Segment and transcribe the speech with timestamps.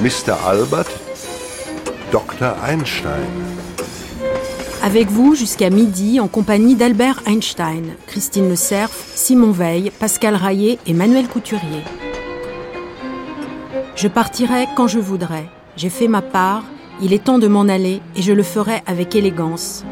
[0.00, 0.32] Mr.
[0.42, 0.88] Albert,
[2.10, 2.62] Dr.
[2.62, 3.59] Einstein.
[4.82, 10.78] Avec vous jusqu'à midi en compagnie d'Albert Einstein, Christine Le Cerf, Simon Veil, Pascal Raillet
[10.86, 11.82] et Manuel Couturier.
[13.94, 15.50] Je partirai quand je voudrais.
[15.76, 16.64] J'ai fait ma part,
[17.02, 19.84] il est temps de m'en aller et je le ferai avec élégance.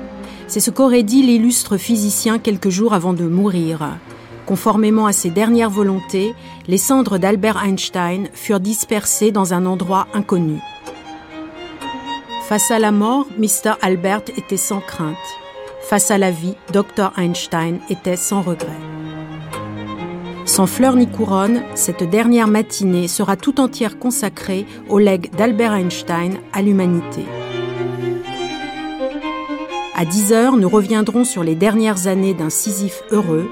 [0.46, 3.98] C'est ce qu'aurait dit l'illustre physicien quelques jours avant de mourir.
[4.46, 6.34] Conformément à ses dernières volontés,
[6.66, 10.60] les cendres d'Albert Einstein furent dispersées dans un endroit inconnu.
[12.48, 13.74] Face à la mort, Mr.
[13.82, 15.18] Albert était sans crainte.
[15.82, 17.12] Face à la vie, Dr.
[17.18, 18.80] Einstein était sans regret.
[20.46, 26.38] Sans fleurs ni couronne, cette dernière matinée sera tout entière consacrée au legs d'Albert Einstein
[26.54, 27.26] à l'humanité.
[29.94, 33.46] À 10 heures, nous reviendrons sur les dernières années d'un Sisyphe heureux.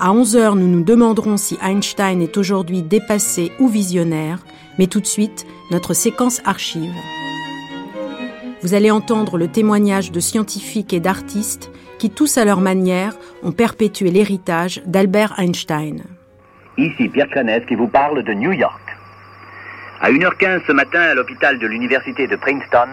[0.00, 4.40] À 11 heures, nous nous demanderons si Einstein est aujourd'hui dépassé ou visionnaire.
[4.80, 6.90] Mais tout de suite, notre séquence archive.
[8.62, 13.50] Vous allez entendre le témoignage de scientifiques et d'artistes qui, tous à leur manière, ont
[13.50, 16.04] perpétué l'héritage d'Albert Einstein.
[16.78, 18.80] Ici Pierre Clanès qui vous parle de New York.
[20.00, 22.88] À 1h15 ce matin, à l'hôpital de l'université de Princeton,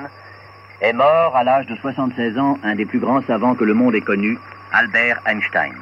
[0.81, 3.93] est mort à l'âge de 76 ans un des plus grands savants que le monde
[3.93, 4.39] ait connu,
[4.71, 5.73] Albert Einstein.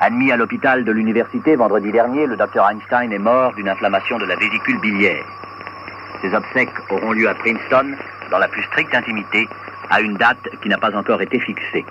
[0.00, 4.24] Admis à l'hôpital de l'université vendredi dernier, le docteur Einstein est mort d'une inflammation de
[4.24, 5.41] la vésicule biliaire.
[6.20, 7.96] Ses obsèques auront lieu à Princeton,
[8.30, 9.48] dans la plus stricte intimité,
[9.90, 11.84] à une date qui n'a pas encore été fixée.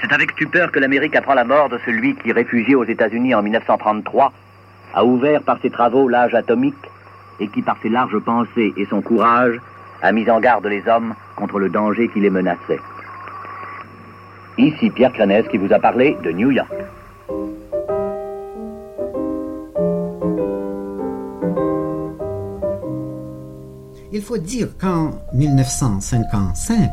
[0.00, 3.42] C'est avec stupeur que l'Amérique apprend la mort de celui qui, réfugié aux États-Unis en
[3.42, 4.32] 1933,
[4.94, 6.74] a ouvert par ses travaux l'âge atomique
[7.40, 9.60] et qui, par ses larges pensées et son courage,
[10.02, 12.80] a mis en garde les hommes contre le danger qui les menaçait.
[14.56, 16.72] Ici Pierre Clanès qui vous a parlé de New York.
[24.18, 26.90] Il faut dire qu'en 1955,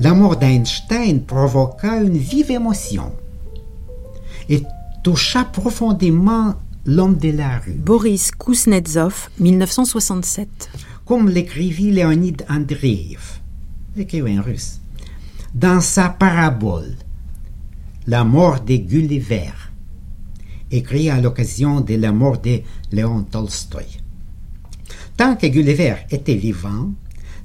[0.00, 3.10] la mort d'Einstein provoqua une vive émotion
[4.50, 4.62] et
[5.02, 7.72] toucha profondément l'homme de la rue.
[7.72, 10.68] Boris Kuznetsov, 1967.
[11.06, 13.40] Comme l'écrivit Léonid Andreev,
[13.96, 14.82] écrivain russe,
[15.54, 16.96] dans sa parabole
[18.06, 19.54] La mort de Gulliver,
[20.70, 22.60] écrit à l'occasion de la mort de
[22.92, 24.01] Léon Tolstoï.
[25.16, 26.92] Tant que Gulliver était vivant,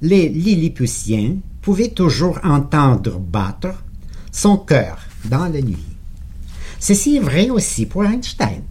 [0.01, 3.83] les Lilliputiens pouvaient toujours entendre battre
[4.31, 5.77] son cœur dans la nuit.
[6.79, 8.61] Ceci est vrai aussi pour Einstein.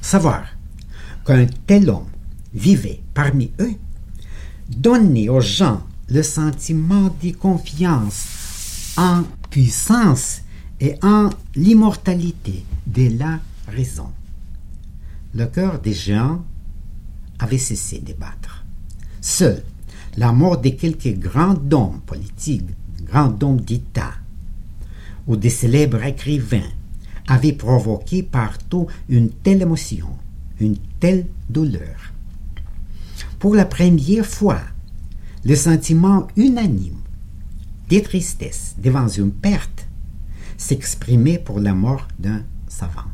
[0.00, 0.44] Savoir
[1.24, 2.08] qu'un tel homme
[2.54, 3.74] vivait parmi eux
[4.68, 10.42] donnait aux gens le sentiment de confiance en puissance
[10.80, 13.38] et en l'immortalité de la
[13.68, 14.10] raison.
[15.34, 16.42] Le cœur des gens
[17.40, 18.64] avait cessé de battre.
[19.20, 19.62] Seul
[20.16, 22.68] la mort de quelques grands hommes politiques,
[23.04, 24.14] grands hommes d'État,
[25.26, 26.68] ou des célèbres écrivains
[27.26, 30.08] avait provoqué partout une telle émotion,
[30.60, 32.12] une telle douleur.
[33.38, 34.60] Pour la première fois,
[35.44, 36.98] le sentiment unanime
[37.88, 39.86] de tristesse devant une perte
[40.56, 43.08] s'exprimait pour la mort d'un savant.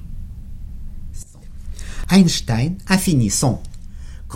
[2.11, 3.61] Einstein a fini son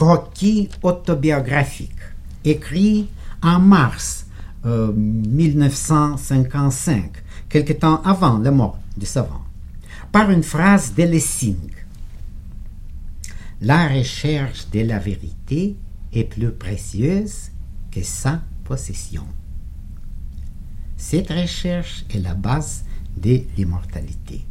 [0.00, 2.00] croquis autobiographique,
[2.42, 3.08] écrit
[3.42, 4.24] en mars
[4.64, 9.42] euh, 1955, quelque temps avant la mort du savant,
[10.10, 11.70] par une phrase de Lessing.
[13.60, 15.76] La recherche de la vérité
[16.14, 17.50] est plus précieuse
[17.90, 19.26] que sa possession.
[20.96, 22.86] Cette recherche est la base
[23.18, 24.46] de l'immortalité.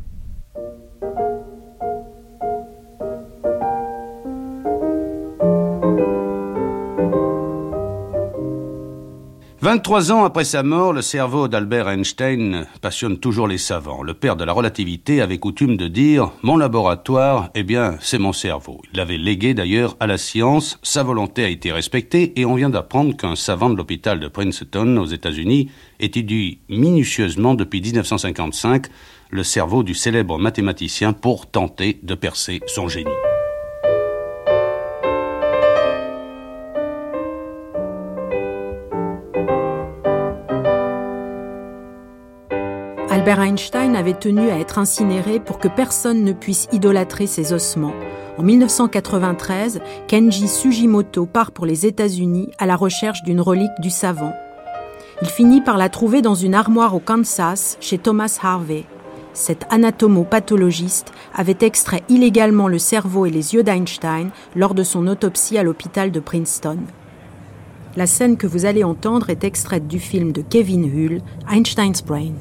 [9.62, 14.04] 23 ans après sa mort, le cerveau d'Albert Einstein passionne toujours les savants.
[14.04, 18.32] Le père de la relativité avait coutume de dire Mon laboratoire, eh bien, c'est mon
[18.32, 18.82] cerveau.
[18.94, 22.70] Il l'avait légué d'ailleurs à la science, sa volonté a été respectée et on vient
[22.70, 25.70] d'apprendre qu'un savant de l'hôpital de Princeton aux États-Unis
[26.00, 28.88] étudie minutieusement depuis 1955
[29.30, 33.12] le cerveau du célèbre mathématicien pour tenter de percer son génie.
[43.30, 47.94] Albert Einstein avait tenu à être incinéré pour que personne ne puisse idolâtrer ses ossements.
[48.40, 54.34] En 1993, Kenji Sugimoto part pour les États-Unis à la recherche d'une relique du savant.
[55.22, 58.86] Il finit par la trouver dans une armoire au Kansas chez Thomas Harvey.
[59.34, 65.60] Cet anatomopathologiste avait extrait illégalement le cerveau et les yeux d'Einstein lors de son autopsie
[65.60, 66.80] à l'hôpital de Princeton.
[67.96, 72.34] La scène que vous allez entendre est extraite du film de Kevin Hull, Einstein's Brain.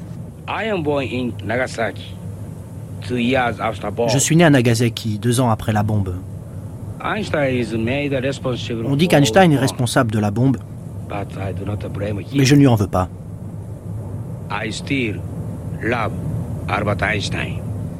[4.07, 6.15] Je suis né à Nagasaki deux ans après la bombe.
[7.01, 10.57] On dit qu'Einstein est responsable de la bombe,
[12.33, 13.09] mais je ne lui en veux pas.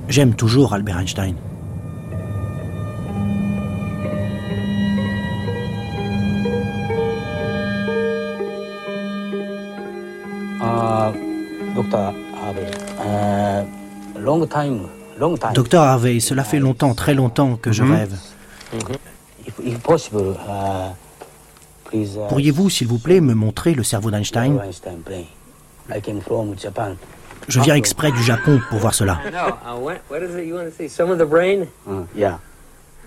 [0.10, 1.36] J'aime toujours Albert Einstein.
[11.76, 12.14] Docteur
[15.78, 18.16] Harvey, cela fait longtemps, très longtemps que je rêve.
[22.30, 24.60] Pourriez-vous, s'il vous plaît, me montrer le cerveau d'Einstein?
[27.48, 29.20] Je viens exprès du Japon pour voir cela.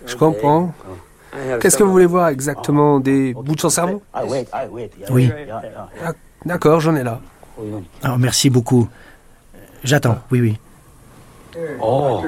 [0.07, 0.75] Je comprends.
[1.61, 2.99] Qu'est-ce que vous voulez voir exactement?
[3.01, 4.03] Des bouts de son cerveau?
[5.11, 5.31] Oui.
[6.45, 7.21] D'accord, j'en ai là.
[8.03, 8.89] Alors, merci beaucoup.
[9.85, 10.59] J'attends, oui, oui.
[11.81, 12.23] Oh.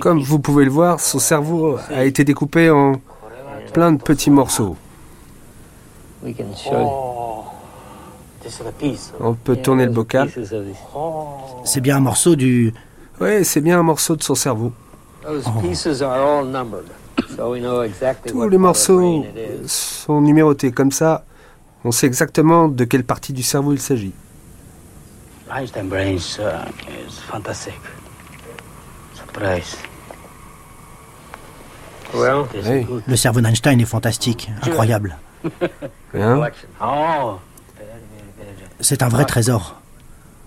[0.00, 3.00] Comme vous pouvez le voir, son cerveau a été découpé en
[3.72, 4.76] plein de petits morceaux.
[6.22, 7.09] We can show
[9.20, 10.30] On peut tourner le bocal.
[11.64, 12.72] C'est bien un morceau du...
[13.20, 14.72] Oui, c'est bien un morceau de son cerveau.
[15.22, 16.86] Those pieces are all numbered,
[17.36, 19.68] so we know exactly Tous what les morceaux brain it is.
[19.68, 21.26] sont numérotés comme ça.
[21.84, 24.14] On sait exactement de quelle partie du cerveau il s'agit.
[32.14, 32.44] Uh,
[32.84, 33.02] good.
[33.06, 35.16] Le cerveau d'Einstein est fantastique, incroyable.
[36.14, 36.48] Hein?
[38.80, 39.76] C'est un vrai trésor.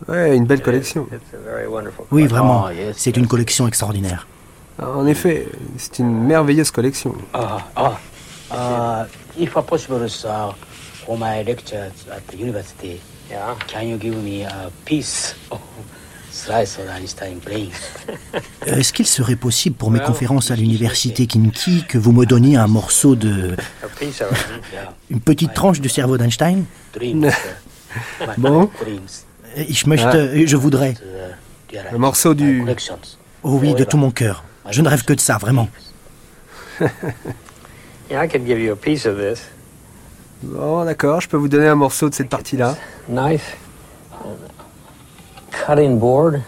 [0.07, 1.07] ouais, une belle collection.
[1.12, 2.06] It's a very wonderful.
[2.12, 2.69] Oui, vraiment.
[2.69, 4.27] Yes, C'est une collection extraordinaire.
[4.81, 5.47] En effet,
[5.77, 7.13] c'est une merveilleuse collection.
[8.51, 9.06] Uh,
[9.38, 10.07] if possible,
[11.06, 13.00] for my lectures at the university,
[13.30, 13.56] Yeah.
[13.68, 15.59] can you give me a piece of
[16.31, 17.69] slice of Einstein brain?
[18.65, 22.68] Est-ce qu'il serait possible pour mes conférences à l'université Kinki que vous me donniez un
[22.68, 23.56] morceau de...
[23.83, 24.63] A piece of it.
[24.74, 26.65] Yeah, une petite tranche du cerveau d'Einstein?
[28.37, 28.69] Bon.
[28.87, 30.91] Euh, Ich möchte, euh, je voudrais.
[30.93, 31.33] Uh,
[31.71, 32.65] dear Un morceau du-.
[33.43, 34.43] Oh oui, de tout mon cœur.
[34.71, 35.69] Je ne rêve que de ça, vraiment.
[38.09, 39.43] Yeah, I could give you a piece of this.
[40.43, 42.75] Bon, d'accord, je peux vous donner un morceau de cette partie-là.
[43.07, 43.57] Knife.
[45.51, 46.41] Cutting board.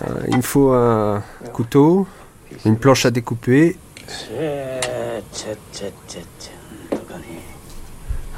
[0.00, 1.22] Euh, Il me faut un
[1.52, 2.06] couteau,
[2.64, 3.76] une planche à découper.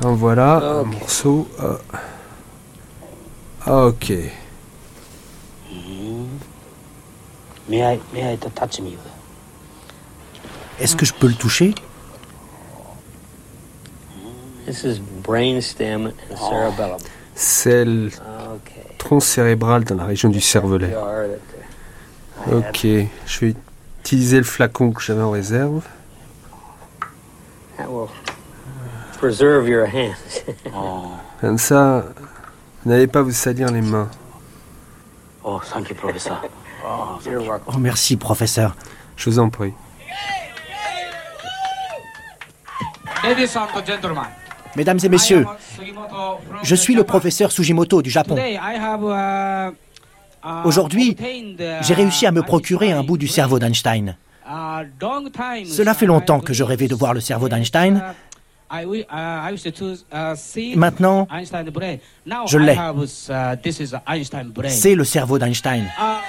[0.03, 0.87] En voilà, un Ok.
[1.01, 1.49] morceau.
[1.61, 1.77] euh.
[3.89, 4.13] Ok.
[7.73, 8.93] I touch me?
[10.81, 11.75] Est-ce que je peux le toucher?
[14.67, 16.99] This is brainstem and cerebellum.
[17.35, 18.11] C'est le
[18.99, 20.95] tronc cérébral dans la région du cervelet.
[22.51, 23.55] Ok, je vais
[24.01, 25.83] utiliser le flacon que j'avais en réserve.
[29.21, 30.43] Preserve your hands.
[30.75, 32.05] Oh, Comme ça,
[32.83, 34.09] vous n'allez pas vous salir les mains.
[35.45, 36.41] oh, thank you, professor.
[36.85, 37.75] Oh, You're welcome.
[37.75, 38.75] Oh, merci, professeur.
[39.17, 39.75] Je vous en prie.
[43.23, 44.25] Ladies and gentlemen,
[44.77, 45.45] Mesdames et messieurs,
[46.63, 47.09] je suis le Japan.
[47.09, 48.35] professeur Sugimoto du Japon.
[48.37, 49.75] Today, I have, uh,
[50.43, 54.17] uh, Aujourd'hui, uh, j'ai réussi à me procurer un bout du cerveau d'Einstein.
[55.01, 58.03] Long time Cela fait longtemps que je rêvais de voir le cerveau d'Einstein.
[58.73, 61.27] Uh, uh, Maintenant,
[62.47, 62.77] je l'ai.
[62.77, 65.85] uh, c'est le cerveau d'Einstein.
[65.99, 66.21] Uh,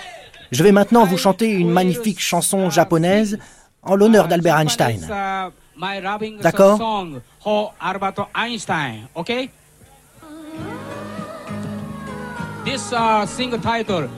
[0.51, 3.39] Je vais maintenant vous chanter une magnifique chanson japonaise
[3.83, 5.00] en l'honneur d'Albert Einstein.
[6.41, 6.79] D'accord?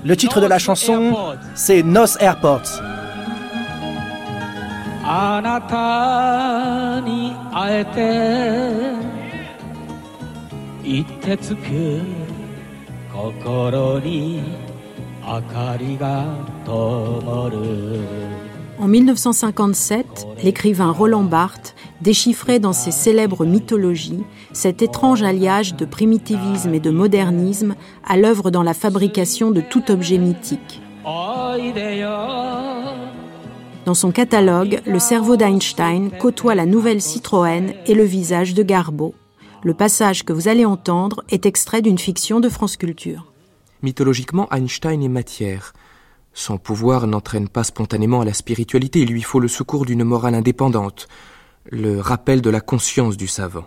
[0.04, 2.82] Le titre de la chanson, c'est Nos Airports.
[5.05, 7.99] あなたに会えて
[10.85, 12.01] 言ってつけ
[18.79, 24.23] En 1957, l'écrivain Roland Barthes déchiffrait dans ses célèbres mythologies
[24.53, 27.75] cet étrange alliage de primitivisme et de modernisme
[28.07, 30.81] à l'œuvre dans la fabrication de tout objet mythique.
[33.86, 39.14] Dans son catalogue, le cerveau d'Einstein côtoie la nouvelle Citroën et le visage de Garbeau.
[39.62, 43.34] Le passage que vous allez entendre est extrait d'une fiction de France Culture.
[43.82, 45.74] Mythologiquement, Einstein est matière.
[46.32, 50.36] Son pouvoir n'entraîne pas spontanément à la spiritualité, il lui faut le secours d'une morale
[50.36, 51.10] indépendante,
[51.70, 53.66] le rappel de la conscience du savant.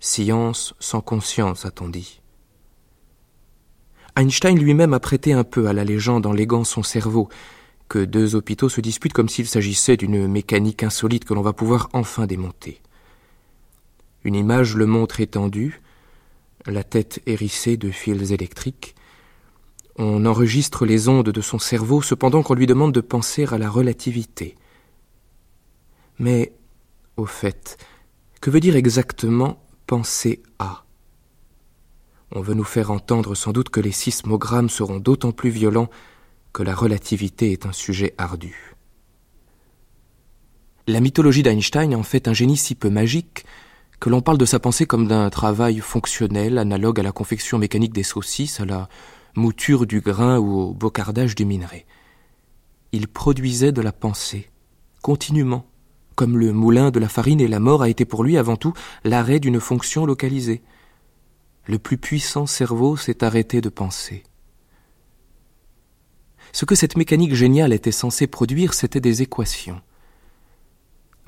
[0.00, 2.22] Science sans conscience, a-t-on dit.
[4.16, 7.28] Einstein lui-même a prêté un peu à la légende en léguant son cerveau,
[7.88, 11.88] que deux hôpitaux se disputent comme s'il s'agissait d'une mécanique insolite que l'on va pouvoir
[11.92, 12.80] enfin démonter.
[14.24, 15.82] Une image le montre étendu,
[16.66, 18.94] la tête hérissée de fils électriques.
[19.96, 23.68] On enregistre les ondes de son cerveau cependant qu'on lui demande de penser à la
[23.68, 24.56] relativité.
[26.18, 26.54] Mais,
[27.16, 27.76] au fait,
[28.40, 30.84] que veut dire exactement penser à?
[32.32, 35.90] On veut nous faire entendre sans doute que les sismogrammes seront d'autant plus violents
[36.54, 38.74] que la relativité est un sujet ardu.
[40.86, 43.44] La mythologie d'Einstein en fait un génie si peu magique
[44.00, 47.92] que l'on parle de sa pensée comme d'un travail fonctionnel analogue à la confection mécanique
[47.92, 48.88] des saucisses, à la
[49.34, 51.86] mouture du grain ou au bocardage du minerai.
[52.92, 54.48] Il produisait de la pensée,
[55.02, 55.66] continuellement,
[56.14, 58.74] comme le moulin de la farine et la mort a été pour lui avant tout
[59.02, 60.62] l'arrêt d'une fonction localisée.
[61.66, 64.22] Le plus puissant cerveau s'est arrêté de penser.
[66.54, 69.80] Ce que cette mécanique géniale était censée produire, c'était des équations.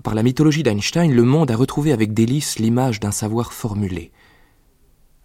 [0.05, 4.13] Par la mythologie d'Einstein, le monde a retrouvé avec délice l'image d'un savoir formulé.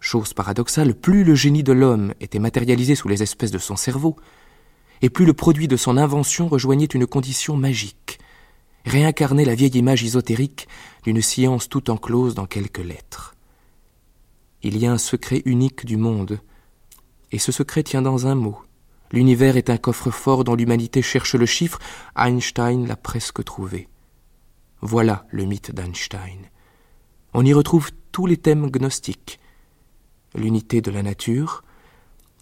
[0.00, 4.16] Chose paradoxale, plus le génie de l'homme était matérialisé sous les espèces de son cerveau,
[5.02, 8.18] et plus le produit de son invention rejoignait une condition magique,
[8.84, 10.66] réincarnait la vieille image ésotérique
[11.04, 13.36] d'une science tout enclose dans quelques lettres.
[14.64, 16.40] Il y a un secret unique du monde,
[17.30, 18.58] et ce secret tient dans un mot.
[19.12, 21.78] L'univers est un coffre-fort dont l'humanité cherche le chiffre,
[22.16, 23.88] Einstein l'a presque trouvé.
[24.80, 26.48] Voilà le mythe d'Einstein.
[27.34, 29.38] On y retrouve tous les thèmes gnostiques.
[30.34, 31.62] L'unité de la nature,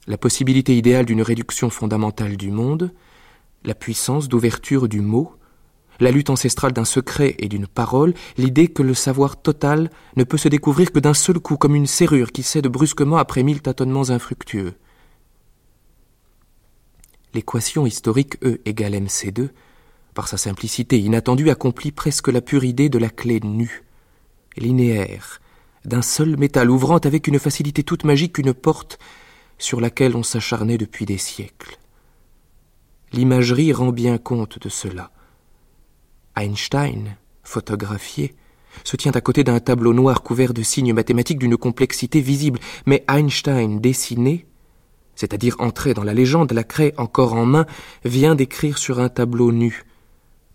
[0.06, 2.92] la possibilité idéale d'une réduction fondamentale du monde,
[3.64, 5.34] la puissance d'ouverture du mot,
[5.98, 10.38] la lutte ancestrale d'un secret et d'une parole, l'idée que le savoir total ne peut
[10.38, 14.10] se découvrir que d'un seul coup, comme une serrure qui cède brusquement après mille tâtonnements
[14.10, 14.74] infructueux.
[17.34, 19.50] L'équation historique E égale MC2,
[20.14, 23.84] par sa simplicité inattendue, accomplit presque la pure idée de la clé nue,
[24.56, 25.40] linéaire,
[25.84, 28.98] d'un seul métal, ouvrant avec une facilité toute magique une porte
[29.58, 31.78] sur laquelle on s'acharnait depuis des siècles.
[33.12, 35.10] L'imagerie rend bien compte de cela.
[36.36, 38.34] Einstein, photographié,
[38.84, 43.04] se tient à côté d'un tableau noir couvert de signes mathématiques d'une complexité visible, mais
[43.08, 44.46] Einstein dessiné
[45.20, 47.66] c'est-à-dire entrer dans la légende, la craie encore en main,
[48.06, 49.84] vient d'écrire sur un tableau nu,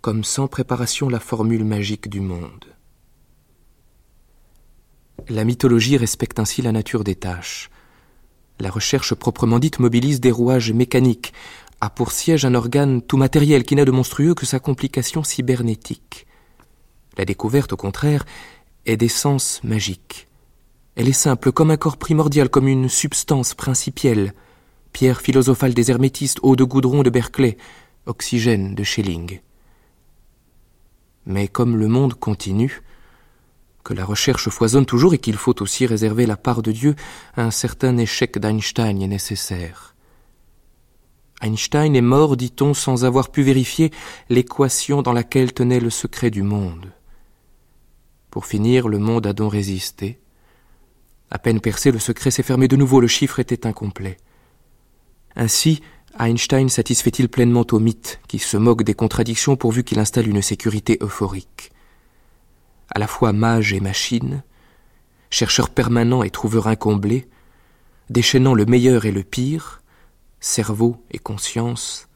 [0.02, 2.66] comme sans préparation la formule magique du monde.
[5.30, 7.70] La mythologie respecte ainsi la nature des tâches.
[8.60, 11.32] La recherche proprement dite mobilise des rouages mécaniques,
[11.80, 16.26] a pour siège un organe tout matériel qui n'a de monstrueux que sa complication cybernétique.
[17.20, 18.26] La découverte, au contraire,
[18.88, 20.28] est d'essence magique.
[20.96, 24.34] Elle est simple comme un corps primordial, comme une substance principielle,
[24.96, 27.58] pierre philosophale des hermétistes, eau de goudron de Berkeley,
[28.06, 29.42] oxygène de Schelling.
[31.26, 32.82] Mais comme le monde continue,
[33.84, 36.96] que la recherche foisonne toujours et qu'il faut aussi réserver la part de Dieu,
[37.36, 39.96] un certain échec d'Einstein est nécessaire.
[41.42, 43.92] Einstein est mort, dit-on, sans avoir pu vérifier
[44.30, 46.94] l'équation dans laquelle tenait le secret du monde.
[48.32, 50.22] Pour finir, le monde a donc résisté.
[51.30, 54.16] À peine percé, le secret s'est fermé de nouveau, le chiffre était incomplet.
[55.36, 55.82] Ainsi,
[56.18, 60.98] Einstein satisfait-il pleinement au mythe, qui se moque des contradictions pourvu qu'il installe une sécurité
[61.02, 61.72] euphorique.
[62.94, 64.44] À la fois mage et machine,
[65.30, 67.28] chercheur permanent et trouveur incomblé,
[68.10, 69.82] déchaînant le meilleur et le pire,
[70.40, 72.08] cerveau et conscience,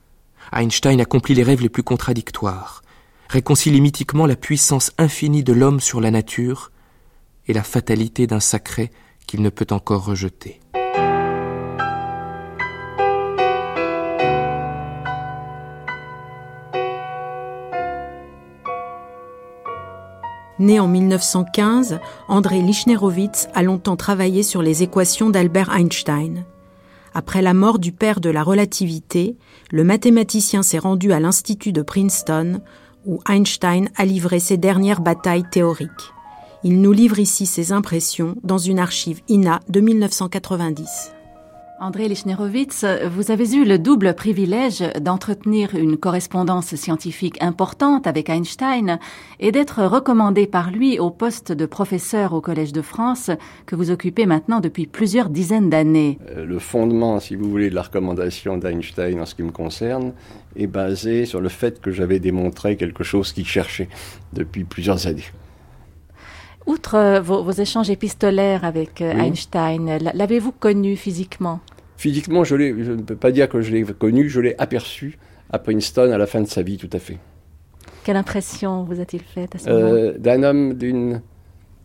[0.54, 2.82] Einstein accomplit les rêves les plus contradictoires,
[3.28, 6.72] réconcilie mythiquement la puissance infinie de l'homme sur la nature
[7.48, 8.92] et la fatalité d'un sacré
[9.28, 10.60] qu'il ne peut encore rejeter.
[20.60, 26.44] Né en 1915, André Lichnerowitz a longtemps travaillé sur les équations d'Albert Einstein.
[27.14, 29.38] Après la mort du père de la relativité,
[29.72, 32.62] le mathématicien s'est rendu à l'Institut de Princeton,
[33.06, 36.14] où Einstein a livré ses dernières batailles théoriques.
[36.66, 41.14] Il nous livre ici ses impressions dans une archive INA de 1990.
[41.82, 49.00] André Lichnerovitz, vous avez eu le double privilège d'entretenir une correspondance scientifique importante avec Einstein
[49.40, 53.32] et d'être recommandé par lui au poste de professeur au Collège de France
[53.66, 56.20] que vous occupez maintenant depuis plusieurs dizaines d'années.
[56.36, 60.12] Euh, le fondement, si vous voulez, de la recommandation d'Einstein en ce qui me concerne
[60.58, 63.88] est basé sur le fait que j'avais démontré quelque chose qu'il cherchait
[64.34, 65.24] depuis plusieurs années.
[66.66, 71.60] Outre euh, vos, échanges épistolaires avec euh, Einstein, l'avez-vous connu physiquement?
[71.98, 75.18] Physiquement, je, je ne peux pas dire que je l'ai connu, je l'ai aperçu
[75.50, 77.18] à Princeton à la fin de sa vie, tout à fait.
[78.04, 81.22] Quelle impression vous a-t-il faite à ce moment euh, D'un homme d'une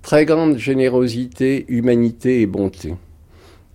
[0.02, 2.94] très grande générosité, humanité et bonté.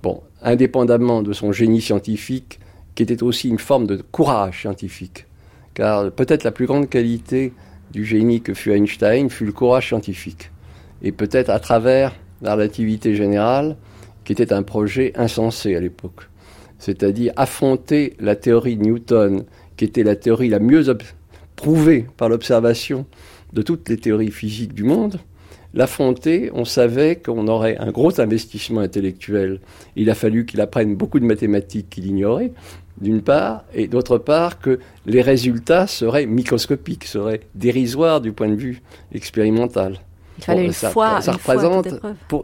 [0.03, 2.60] Bon, indépendamment de son génie scientifique,
[2.96, 5.25] qui était aussi une forme de courage scientifique.
[5.74, 7.53] Car peut-être la plus grande qualité
[7.91, 10.51] du génie que fut Einstein fut le courage scientifique
[11.01, 13.75] et peut-être à travers la relativité générale,
[14.24, 16.29] qui était un projet insensé à l'époque.
[16.77, 19.44] C'est-à-dire affronter la théorie de Newton,
[19.75, 20.86] qui était la théorie la mieux
[21.56, 23.06] prouvée par l'observation
[23.53, 25.20] de toutes les théories physiques du monde,
[25.74, 29.60] l'affronter, on savait qu'on aurait un gros investissement intellectuel.
[29.96, 32.51] Il a fallu qu'il apprenne beaucoup de mathématiques qu'il ignorait,
[33.01, 38.56] d'une part, et d'autre part que les résultats seraient microscopiques, seraient dérisoires du point de
[38.56, 38.82] vue
[39.13, 40.00] expérimental.
[40.39, 41.22] Il fallait une ça, fois.
[41.22, 41.88] Ça représente.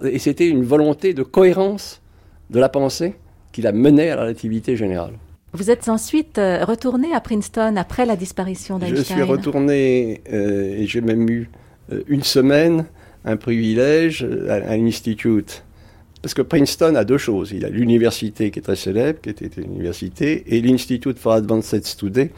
[0.04, 2.02] et c'était une volonté de cohérence
[2.50, 3.16] de la pensée
[3.52, 5.14] qui la menait à la relativité générale.
[5.54, 8.98] Vous êtes ensuite euh, retourné à Princeton après la disparition d'Einstein.
[8.98, 11.50] Je suis retourné euh, et j'ai même eu
[11.92, 12.86] euh, une semaine
[13.24, 15.64] un privilège à, à l'Institute.
[16.22, 17.54] Parce que Princeton a deux choses.
[17.54, 21.86] Il a l'université qui est très célèbre, qui était une université, et l'Institute for Advanced
[21.86, 22.30] Study,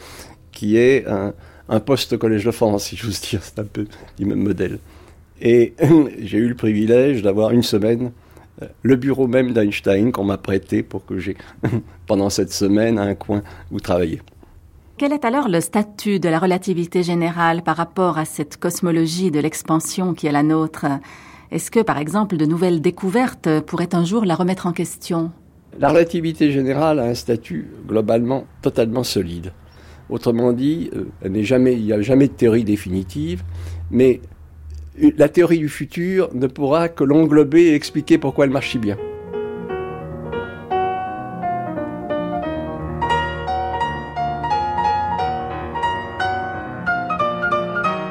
[0.51, 1.33] qui est un,
[1.69, 3.39] un post-collège de France, si j'ose dire.
[3.41, 4.79] C'est un peu du même modèle.
[5.41, 5.73] Et
[6.19, 8.11] j'ai eu le privilège d'avoir une semaine
[8.61, 11.37] euh, le bureau même d'Einstein qu'on m'a prêté pour que j'ai,
[12.07, 14.21] pendant cette semaine, un coin où travailler.
[14.97, 19.39] Quel est alors le statut de la relativité générale par rapport à cette cosmologie de
[19.39, 20.87] l'expansion qui est la nôtre?
[21.51, 25.31] Est-ce que, par exemple, de nouvelles découvertes pourraient un jour la remettre en question?
[25.79, 29.53] La relativité générale a un statut globalement totalement solide.
[30.09, 33.43] Autrement dit, euh, il n'y a jamais de théorie définitive,
[33.91, 34.21] mais
[35.17, 38.97] la théorie du futur ne pourra que l'englober et expliquer pourquoi elle marche bien.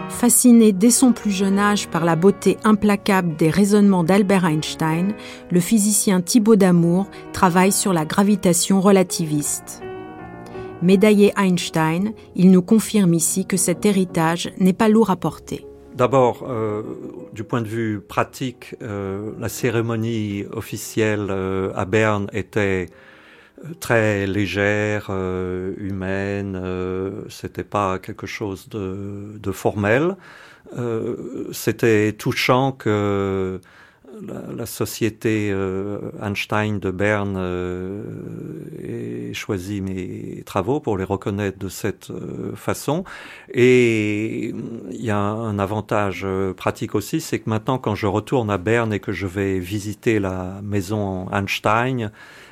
[0.09, 5.13] Fasciné dès son plus jeune âge par la beauté implacable des raisonnements d'Albert Einstein,
[5.51, 9.83] le physicien Thibaut Damour travaille sur la gravitation relativiste.
[10.83, 15.67] Médaillé Einstein, il nous confirme ici que cet héritage n'est pas lourd à porter.
[15.97, 16.83] D'abord, euh,
[17.33, 22.91] du point de vue pratique, euh, la cérémonie officielle euh, à Berne était
[23.81, 25.11] très légère,
[25.79, 26.63] humaine.
[27.31, 30.17] C'était pas quelque chose de, de formel.
[31.53, 33.59] C'était touchant que
[34.23, 38.03] la, société euh, Einstein de Berne euh,
[38.83, 43.05] ait choisi mes travaux pour les reconnaître de cette euh, façon.
[43.53, 44.55] Et
[44.91, 46.27] il y a un avantage
[46.57, 50.19] pratique aussi, c'est que maintenant quand je retourne à Berne et que je vais visiter
[50.19, 52.11] la maison Einstein,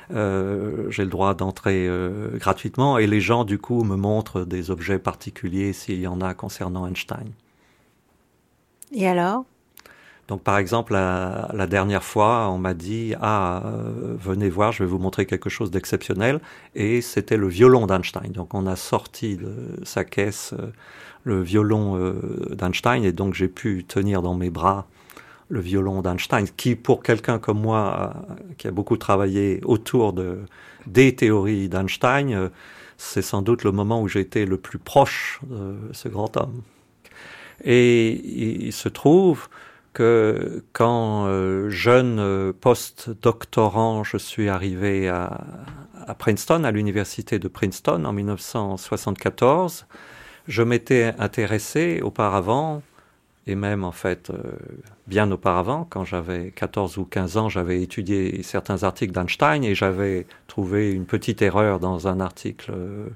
[0.09, 1.89] j'ai le droit d'entrer
[2.35, 6.33] gratuitement et les gens du coup me montrent des objets particuliers s'il y en a
[6.33, 7.31] concernant Einstein.
[8.91, 9.45] Et alors?
[10.27, 14.89] Donc par exemple, la, dernière fois, on m'a dit ah euh, venez voir, je vais
[14.89, 16.39] vous montrer quelque chose d'exceptionnel,
[16.73, 18.31] et c'était le violon d'Einstein.
[18.31, 20.71] Donc on a sorti de sa caisse euh,
[21.25, 24.87] le violon euh, d'Einstein, et donc j'ai pu tenir dans mes bras
[25.49, 28.15] le violon d'Einstein, qui pour quelqu'un comme moi,
[28.57, 30.39] qui a beaucoup travaillé autour de
[30.87, 32.49] des théories d'Einstein,
[32.97, 36.61] c'est sans doute le moment où j'ai été le plus proche de ce grand homme.
[37.63, 38.11] Et
[38.67, 39.47] il se trouve
[40.73, 45.41] quand euh, jeune euh, post-doctorant, je suis arrivé à,
[46.05, 49.85] à Princeton, à l'université de Princeton en 1974,
[50.47, 52.81] je m'étais intéressé auparavant
[53.47, 54.37] et même en fait euh,
[55.07, 60.25] bien auparavant, quand j'avais 14 ou 15 ans, j'avais étudié certains articles d'Einstein et j'avais
[60.47, 63.07] trouvé une petite erreur dans un article euh,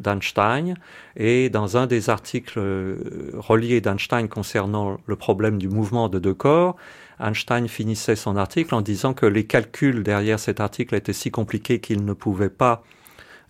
[0.00, 0.76] d'Einstein.
[1.16, 6.34] Et dans un des articles euh, reliés d'Einstein concernant le problème du mouvement de deux
[6.34, 6.76] corps,
[7.20, 11.78] Einstein finissait son article en disant que les calculs derrière cet article étaient si compliqués
[11.78, 12.82] qu'il ne pouvait pas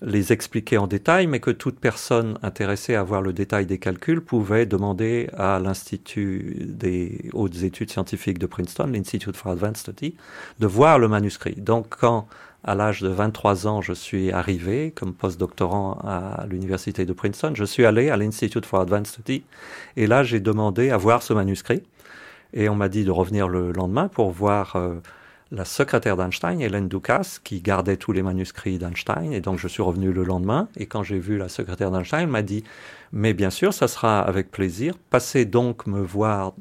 [0.02, 4.20] les expliquer en détail, mais que toute personne intéressée à voir le détail des calculs
[4.20, 10.14] pouvait demander à l'Institut des hautes études scientifiques de Princeton, l'Institute for Advanced Study,
[10.58, 11.54] de voir le manuscrit.
[11.54, 12.26] Donc quand
[12.64, 17.52] à l'âge de 23 ans, je suis arrivé comme postdoctorant à l'université de Princeton.
[17.54, 19.44] Je suis allé à l'Institute for Advanced Study
[19.96, 21.82] et là, j'ai demandé à voir ce manuscrit.
[22.54, 24.94] Et on m'a dit de revenir le lendemain pour voir euh,
[25.54, 29.32] la secrétaire d'Einstein, Hélène Ducasse, qui gardait tous les manuscrits d'Einstein.
[29.32, 30.68] Et donc, je suis revenu le lendemain.
[30.76, 32.64] Et quand j'ai vu la secrétaire d'Einstein, elle m'a dit,
[33.12, 34.94] mais bien sûr, ça sera avec plaisir.
[35.10, 36.54] Passez donc me voir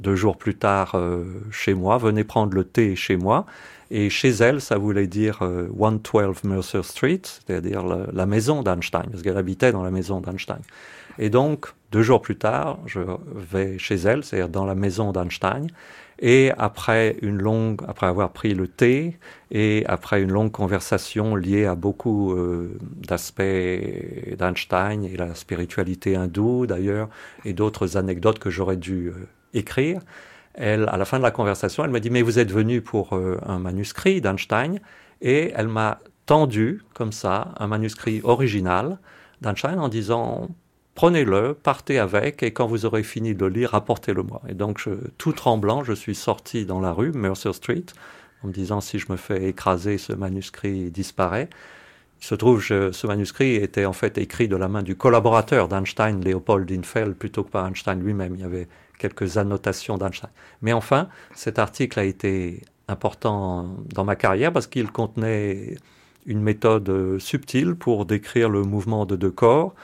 [0.00, 1.98] deux jours plus tard euh, chez moi.
[1.98, 3.46] Venez prendre le thé chez moi.
[3.92, 9.22] Et chez elle, ça voulait dire 112 euh, Mercer Street, c'est-à-dire la, maison d'Einstein, parce
[9.22, 10.60] qu'elle habitait dans la maison d'Einstein.
[11.18, 13.00] Et donc, deux jours plus tard, je
[13.34, 15.66] vais chez elle, c'est-à-dire dans la maison d'Einstein.
[16.20, 19.18] Et après une longue, après avoir pris le thé
[19.50, 23.42] et après une longue conversation liée à beaucoup euh, d'aspects
[24.38, 27.08] d'Einstein et la spiritualité hindoue d'ailleurs
[27.46, 29.10] et d'autres anecdotes que j'aurais dû
[29.54, 30.00] écrire,
[30.54, 33.14] elle, à la fin de la conversation, elle m'a dit, mais vous êtes venu pour
[33.14, 34.80] euh, un manuscrit d'Einstein,
[35.20, 38.98] et elle m'a tendu, comme ça, un manuscrit original
[39.40, 40.48] d'Einstein en disant,
[40.94, 44.42] prenez-le, partez avec, et quand vous aurez fini de le lire, apportez-le-moi.
[44.48, 44.86] Et donc,
[45.18, 47.86] tout tremblant, je suis sorti dans la rue, Mercer Street,
[48.42, 51.48] en me disant, si je me fais écraser, ce manuscrit disparaît.
[52.20, 55.68] Il se trouve que ce manuscrit était en fait écrit de la main du collaborateur
[55.68, 58.34] d'Einstein, Leopold Infeld, plutôt que par Einstein lui-même.
[58.34, 58.68] Il y avait
[59.00, 60.30] quelques annotations d'Einstein.
[60.62, 65.76] Mais enfin, cet article a été important dans ma carrière parce qu'il contenait
[66.26, 69.74] une méthode subtile pour décrire le mouvement de deux corps.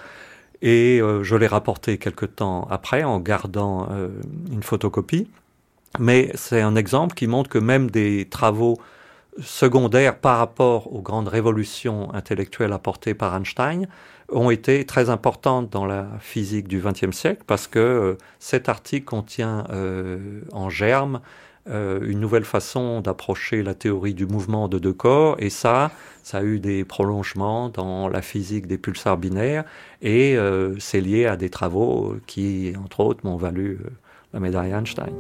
[0.62, 4.08] Et euh, je l'ai rapporté quelque temps après en gardant euh,
[4.52, 5.28] une photocopie.
[5.98, 8.78] Mais c'est un exemple qui montre que même des travaux
[9.40, 13.86] secondaires par rapport aux grandes révolutions intellectuelles apportées par Einstein
[14.30, 19.04] ont été très importantes dans la physique du XXe siècle parce que euh, cet article
[19.04, 21.20] contient euh, en germe
[21.68, 25.90] euh, une nouvelle façon d'approcher la théorie du mouvement de deux corps et ça,
[26.22, 29.64] ça a eu des prolongements dans la physique des pulsars binaires
[30.02, 30.36] et
[30.78, 33.78] c'est lié à des travaux qui, entre autres, m'ont valu
[34.32, 35.14] la médaille Einstein.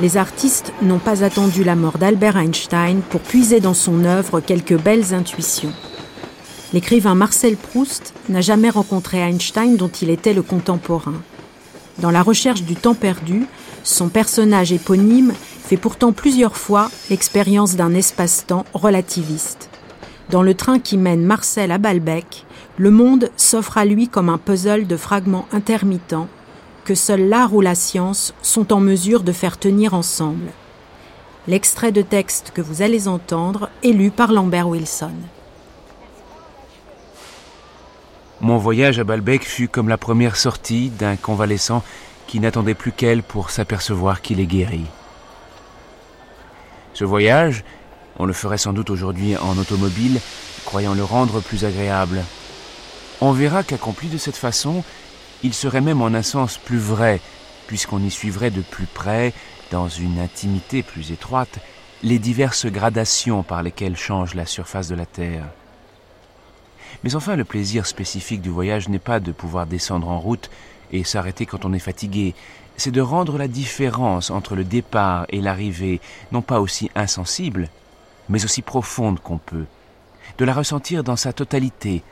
[0.00, 4.78] Les artistes n'ont pas attendu la mort d'Albert Einstein pour puiser dans son œuvre quelques
[4.78, 5.72] belles intuitions.
[6.72, 11.14] L'écrivain Marcel Proust n'a jamais rencontré Einstein dont il était le contemporain.
[11.98, 13.46] Dans la recherche du temps perdu,
[13.82, 15.32] son personnage éponyme
[15.64, 19.68] fait pourtant plusieurs fois l'expérience d'un espace-temps relativiste.
[20.30, 22.44] Dans le train qui mène Marcel à Balbec,
[22.76, 26.28] le monde s'offre à lui comme un puzzle de fragments intermittents
[26.88, 30.48] que seul l'art ou la science sont en mesure de faire tenir ensemble.
[31.46, 35.12] L'extrait de texte que vous allez entendre est lu par Lambert Wilson.
[38.40, 41.82] Mon voyage à Balbec fut comme la première sortie d'un convalescent
[42.26, 44.86] qui n'attendait plus qu'elle pour s'apercevoir qu'il est guéri.
[46.94, 47.64] Ce voyage,
[48.18, 50.20] on le ferait sans doute aujourd'hui en automobile,
[50.64, 52.24] croyant le rendre plus agréable.
[53.20, 54.82] On verra qu'accompli de cette façon,
[55.42, 57.20] il serait même en un sens plus vrai,
[57.66, 59.32] puisqu'on y suivrait de plus près,
[59.70, 61.58] dans une intimité plus étroite,
[62.02, 65.44] les diverses gradations par lesquelles change la surface de la Terre.
[67.04, 70.50] Mais enfin, le plaisir spécifique du voyage n'est pas de pouvoir descendre en route
[70.90, 72.34] et s'arrêter quand on est fatigué,
[72.76, 76.00] c'est de rendre la différence entre le départ et l'arrivée
[76.32, 77.68] non pas aussi insensible,
[78.28, 79.66] mais aussi profonde qu'on peut,
[80.38, 82.02] de la ressentir dans sa totalité,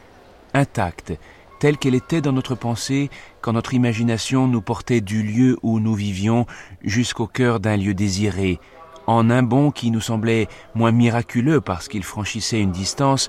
[0.54, 1.12] intacte,
[1.58, 5.94] telle qu'elle était dans notre pensée quand notre imagination nous portait du lieu où nous
[5.94, 6.46] vivions
[6.82, 8.60] jusqu'au cœur d'un lieu désiré,
[9.06, 13.28] en un bond qui nous semblait moins miraculeux parce qu'il franchissait une distance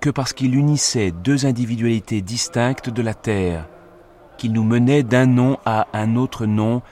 [0.00, 3.66] que parce qu'il unissait deux individualités distinctes de la Terre,
[4.38, 6.82] qu'il nous menait d'un nom à un autre nom,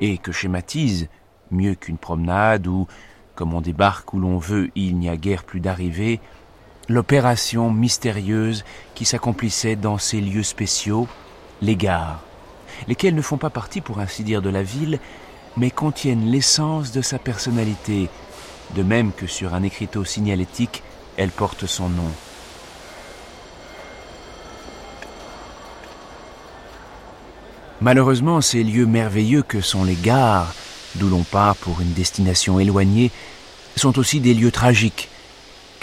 [0.00, 1.08] et que schématise,
[1.50, 2.86] mieux qu'une promenade où,
[3.34, 6.20] comme on débarque où l'on veut, il n'y a guère plus d'arrivée,
[6.88, 11.08] l'opération mystérieuse qui s'accomplissait dans ces lieux spéciaux,
[11.62, 12.20] les gares,
[12.88, 15.00] lesquelles ne font pas partie, pour ainsi dire, de la ville,
[15.56, 18.08] mais contiennent l'essence de sa personnalité,
[18.74, 20.82] de même que sur un écriteau signalétique,
[21.16, 22.10] elle porte son nom.
[27.80, 30.54] Malheureusement, ces lieux merveilleux que sont les gares,
[30.94, 33.10] d'où l'on part pour une destination éloignée,
[33.76, 35.10] sont aussi des lieux tragiques.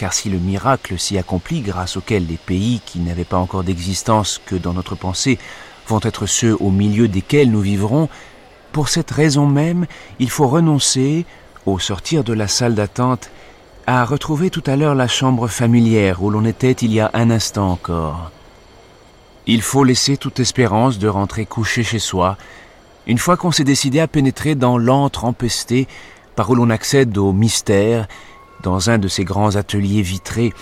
[0.04, 4.42] Car si le miracle s'y accomplit grâce auquel les pays qui n'avaient pas encore d'existence
[4.46, 5.40] que dans notre pensée
[5.88, 8.10] vont être ceux au milieu desquels nous vivrons,
[8.74, 9.86] pour cette raison même,
[10.20, 11.26] il faut renoncer,
[11.66, 13.32] au sortir de la salle d'attente,
[13.88, 17.30] à retrouver tout à l'heure la chambre familière où l'on était il y a un
[17.30, 18.30] instant encore.
[19.46, 22.36] Il faut laisser toute espérance de rentrer coucher chez soi,
[23.08, 25.88] une fois qu'on s'est décidé à pénétrer dans l'antre empesté
[26.36, 28.10] par où l'on accède au mystère,
[28.64, 30.54] dans un de ces grands ateliers vitrés,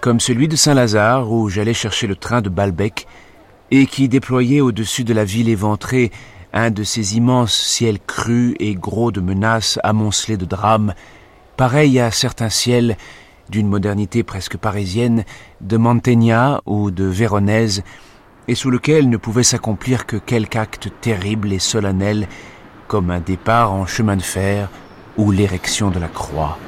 [0.00, 3.06] comme celui de Saint-Lazare où j'allais chercher le train de Balbec,
[3.70, 6.10] et qui déployait au-dessus de la ville éventrée
[6.52, 10.94] un de ces immenses ciels crus et gros de menaces amoncelés de drames,
[11.56, 12.96] pareil à certains ciels
[13.50, 15.24] d'une modernité presque parisienne,
[15.60, 17.82] de Mantegna ou de Véronèse,
[18.48, 22.26] et sous lequel ne pouvait s'accomplir que quelque acte terrible et solennel,
[22.88, 24.68] comme un départ en chemin de fer
[25.16, 26.58] ou l'érection de la croix.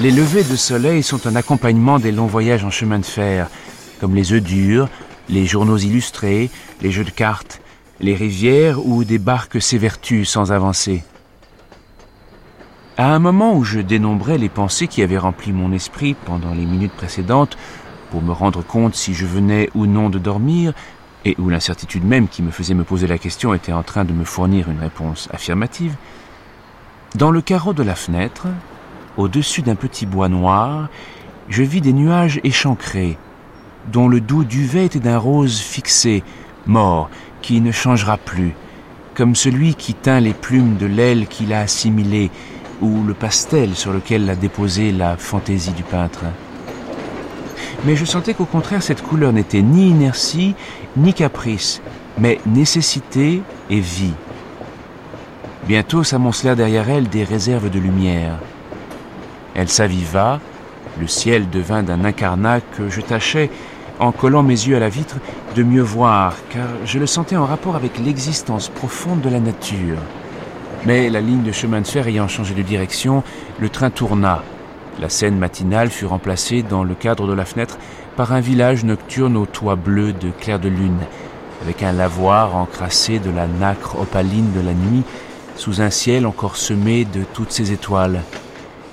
[0.00, 3.48] Les levées de soleil sont un accompagnement des longs voyages en chemin de fer,
[4.00, 4.88] comme les œufs durs,
[5.28, 6.50] les journaux illustrés,
[6.82, 7.62] les jeux de cartes,
[8.00, 11.04] les rivières ou des barques s'évertuent sans avancer.
[12.96, 16.66] À un moment où je dénombrais les pensées qui avaient rempli mon esprit pendant les
[16.66, 17.56] minutes précédentes,
[18.10, 20.72] pour me rendre compte si je venais ou non de dormir,
[21.24, 24.12] et où l'incertitude même qui me faisait me poser la question était en train de
[24.12, 25.94] me fournir une réponse affirmative,
[27.14, 28.48] dans le carreau de la fenêtre,
[29.16, 30.88] au-dessus d'un petit bois noir,
[31.48, 33.18] je vis des nuages échancrés,
[33.92, 36.22] dont le doux duvet était d'un rose fixé,
[36.66, 37.10] mort,
[37.42, 38.54] qui ne changera plus,
[39.14, 42.30] comme celui qui teint les plumes de l'aile qu'il a assimilée,
[42.80, 46.24] ou le pastel sur lequel l'a déposé la fantaisie du peintre.
[47.84, 50.54] Mais je sentais qu'au contraire cette couleur n'était ni inertie,
[50.96, 51.82] ni caprice,
[52.18, 54.14] mais nécessité et vie.
[55.66, 58.38] Bientôt s'amoncelèrent derrière elle des réserves de lumière.
[59.54, 60.40] Elle s'aviva,
[61.00, 63.50] le ciel devint d'un incarnat que je tâchais,
[64.00, 65.16] en collant mes yeux à la vitre,
[65.54, 69.98] de mieux voir, car je le sentais en rapport avec l'existence profonde de la nature.
[70.84, 73.22] Mais la ligne de chemin de fer ayant changé de direction,
[73.60, 74.42] le train tourna.
[75.00, 77.78] La scène matinale fut remplacée dans le cadre de la fenêtre
[78.16, 81.00] par un village nocturne aux toits bleus de clair de lune,
[81.62, 85.04] avec un lavoir encrassé de la nacre opaline de la nuit,
[85.56, 88.20] sous un ciel encore semé de toutes ces étoiles.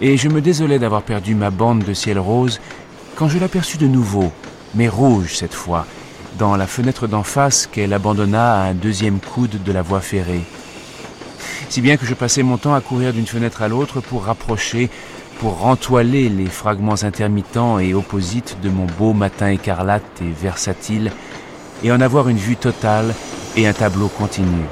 [0.03, 2.59] Et je me désolais d'avoir perdu ma bande de ciel rose
[3.15, 4.31] quand je l'aperçus de nouveau,
[4.73, 5.85] mais rouge cette fois,
[6.39, 10.41] dans la fenêtre d'en face qu'elle abandonna à un deuxième coude de la voie ferrée.
[11.69, 14.89] Si bien que je passais mon temps à courir d'une fenêtre à l'autre pour rapprocher,
[15.39, 21.11] pour rentoiler les fragments intermittents et opposites de mon beau matin écarlate et versatile,
[21.83, 23.13] et en avoir une vue totale
[23.55, 24.65] et un tableau continu.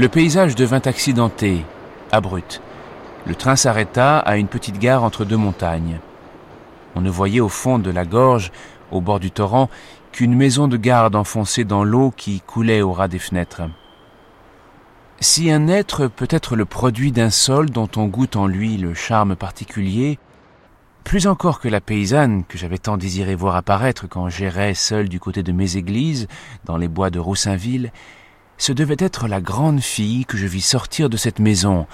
[0.00, 1.62] Le paysage devint accidenté,
[2.10, 2.62] abrupt.
[3.26, 6.00] Le train s'arrêta à une petite gare entre deux montagnes.
[6.94, 8.50] On ne voyait au fond de la gorge,
[8.90, 9.68] au bord du torrent,
[10.10, 13.60] qu'une maison de garde enfoncée dans l'eau qui coulait au ras des fenêtres.
[15.20, 18.94] Si un être peut être le produit d'un sol dont on goûte en lui le
[18.94, 20.18] charme particulier,
[21.04, 25.20] plus encore que la paysanne que j'avais tant désiré voir apparaître quand j'errais seul du
[25.20, 26.26] côté de mes églises,
[26.64, 27.92] dans les bois de Roussainville,
[28.60, 31.86] ce devait être la grande fille que je vis sortir de cette maison,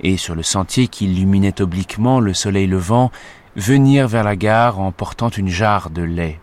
[0.00, 3.12] et sur le sentier qui illuminait obliquement le soleil levant,
[3.56, 6.40] venir vers la gare en portant une jarre de lait.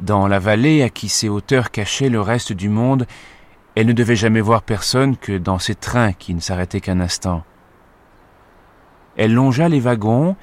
[0.00, 3.06] Dans la vallée à qui ces hauteurs cachaient le reste du monde,
[3.74, 7.44] elle ne devait jamais voir personne que dans ces trains qui ne s'arrêtaient qu'un instant.
[9.18, 10.36] Elle longea les wagons,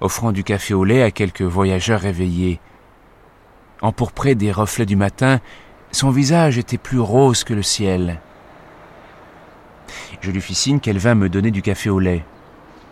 [0.00, 2.58] offrant du café au lait à quelques voyageurs réveillés.
[3.82, 5.40] Empourpré des reflets du matin,
[5.94, 8.20] son visage était plus rose que le ciel.
[10.20, 12.24] Je lui fis signe qu'elle vint me donner du café au lait.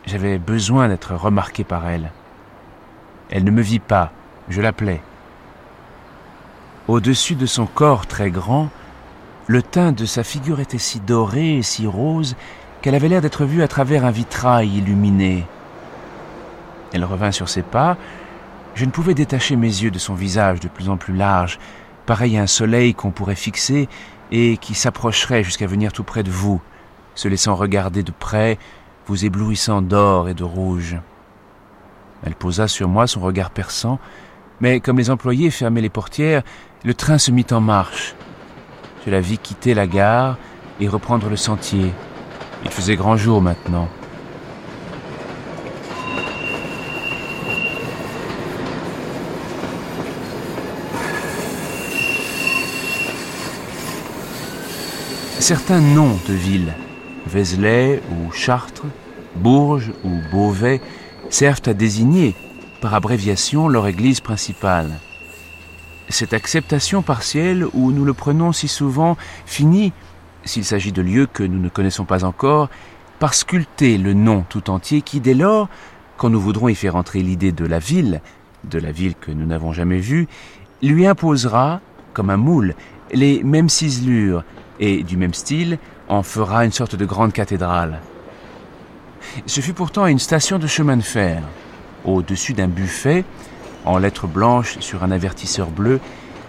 [0.06, 2.12] J'avais besoin d'être remarqué par elle.
[3.30, 4.12] Elle ne me vit pas,
[4.48, 5.00] je l'appelais.
[6.88, 8.68] Au-dessus de son corps très grand,
[9.46, 12.36] le teint de sa figure était si doré et si rose
[12.80, 15.46] qu'elle avait l'air d'être vue à travers un vitrail illuminé.
[16.92, 17.96] Elle revint sur ses pas.
[18.74, 21.58] Je ne pouvais détacher mes yeux de son visage de plus en plus large,
[22.06, 23.88] pareil à un soleil qu'on pourrait fixer
[24.30, 26.60] et qui s'approcherait jusqu'à venir tout près de vous,
[27.14, 28.58] se laissant regarder de près
[29.06, 30.96] vous éblouissant d'or et de rouge.
[32.24, 33.98] Elle posa sur moi son regard perçant,
[34.60, 36.42] mais comme les employés fermaient les portières,
[36.84, 38.14] le train se mit en marche.
[39.04, 40.38] je la vis quitter la gare
[40.80, 41.92] et reprendre le sentier.
[42.64, 43.88] Il faisait grand jour maintenant.
[55.42, 56.72] Certains noms de villes,
[57.26, 58.86] Vézelay ou Chartres,
[59.34, 60.80] Bourges ou Beauvais,
[61.30, 62.36] servent à désigner,
[62.80, 65.00] par abréviation, leur église principale.
[66.08, 69.92] Cette acceptation partielle, où nous le prenons si souvent, finit,
[70.44, 72.70] s'il s'agit de lieux que nous ne connaissons pas encore,
[73.18, 75.68] par sculpter le nom tout entier qui, dès lors,
[76.18, 78.20] quand nous voudrons y faire entrer l'idée de la ville,
[78.62, 80.28] de la ville que nous n'avons jamais vue,
[80.82, 81.80] lui imposera,
[82.12, 82.76] comme un moule,
[83.12, 84.44] les mêmes ciselures,
[84.82, 88.00] et du même style, en fera une sorte de grande cathédrale.
[89.46, 91.40] Ce fut pourtant à une station de chemin de fer,
[92.04, 93.24] au-dessus d'un buffet,
[93.84, 96.00] en lettres blanches sur un avertisseur bleu,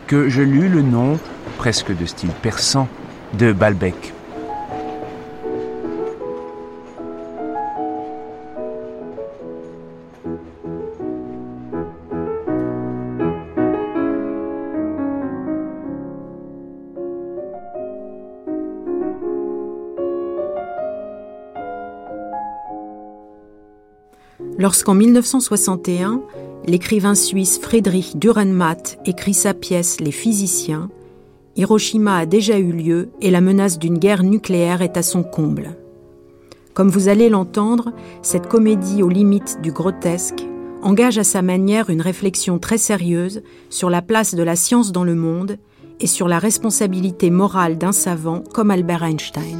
[0.07, 1.19] que je lus le nom,
[1.59, 2.87] presque de style persan,
[3.37, 4.13] de Balbec.
[24.63, 26.21] Lorsqu'en 1961,
[26.67, 30.89] l'écrivain suisse Friedrich Dürrenmatt écrit sa pièce Les physiciens,
[31.57, 35.75] Hiroshima a déjà eu lieu et la menace d'une guerre nucléaire est à son comble.
[36.73, 40.45] Comme vous allez l'entendre, cette comédie aux limites du grotesque
[40.81, 45.03] engage à sa manière une réflexion très sérieuse sur la place de la science dans
[45.03, 45.57] le monde
[45.99, 49.59] et sur la responsabilité morale d'un savant comme Albert Einstein.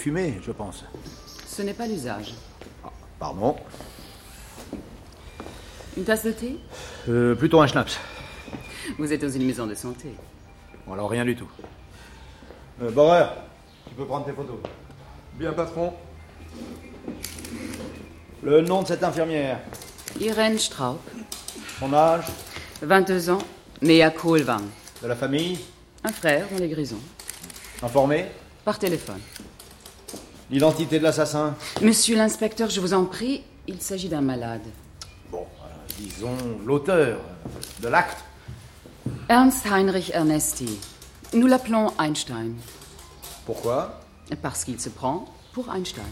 [0.00, 0.84] Fumer, je pense.
[1.46, 2.34] Ce n'est pas l'usage.
[3.18, 3.54] Pardon.
[5.96, 6.58] Une tasse de thé?
[7.08, 7.98] Euh, plutôt un schnapps.
[8.98, 10.08] Vous êtes dans une maison de santé.
[10.86, 11.48] Bon, alors rien du tout.
[12.82, 13.26] Euh, Borer,
[13.88, 14.56] tu peux prendre tes photos.
[15.34, 15.92] Bien, patron.
[18.42, 19.60] Le nom de cette infirmière?
[20.18, 20.96] Irène Straub.
[21.78, 22.24] Son âge?
[22.80, 23.42] 22 ans,
[23.82, 24.64] née à Kohlwang.
[25.02, 25.58] De la famille?
[26.04, 27.02] Un frère, on les grisons.
[27.82, 28.26] Informé?
[28.64, 29.20] Par téléphone.
[30.50, 34.62] L'identité de l'assassin Monsieur l'inspecteur, je vous en prie, il s'agit d'un malade.
[35.30, 36.36] Bon, euh, disons
[36.66, 37.20] l'auteur
[37.80, 38.18] de l'acte.
[39.28, 40.80] Ernst Heinrich Ernesti.
[41.34, 42.54] Nous l'appelons Einstein.
[43.46, 44.00] Pourquoi?
[44.42, 46.02] Parce qu'il se prend pour Einstein.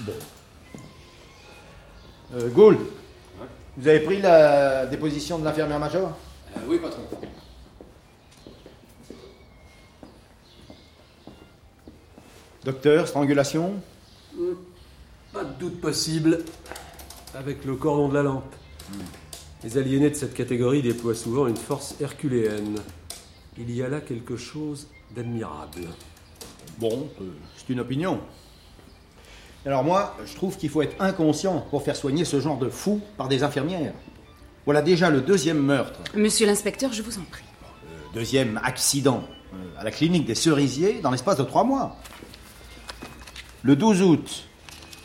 [0.00, 0.12] Bon.
[2.34, 2.78] Euh, Gould,
[3.76, 6.10] vous avez pris la déposition de l'infirmière major?
[6.66, 7.02] Oui, patron.
[12.66, 13.74] Docteur, strangulation
[15.32, 16.40] Pas de doute possible.
[17.32, 18.52] Avec le cordon de la lampe.
[19.62, 22.80] Les aliénés de cette catégorie déploient souvent une force herculéenne.
[23.56, 25.82] Il y a là quelque chose d'admirable.
[26.78, 27.24] Bon, euh,
[27.56, 28.18] c'est une opinion.
[29.64, 33.00] Alors moi, je trouve qu'il faut être inconscient pour faire soigner ce genre de fou
[33.16, 33.94] par des infirmières.
[34.64, 37.44] Voilà déjà le deuxième meurtre, Monsieur l'inspecteur, je vous en prie.
[38.12, 39.22] le deuxième accident
[39.54, 41.96] euh, à la clinique des Cerisiers dans l'espace de trois mois.
[43.66, 44.44] Le 12 août,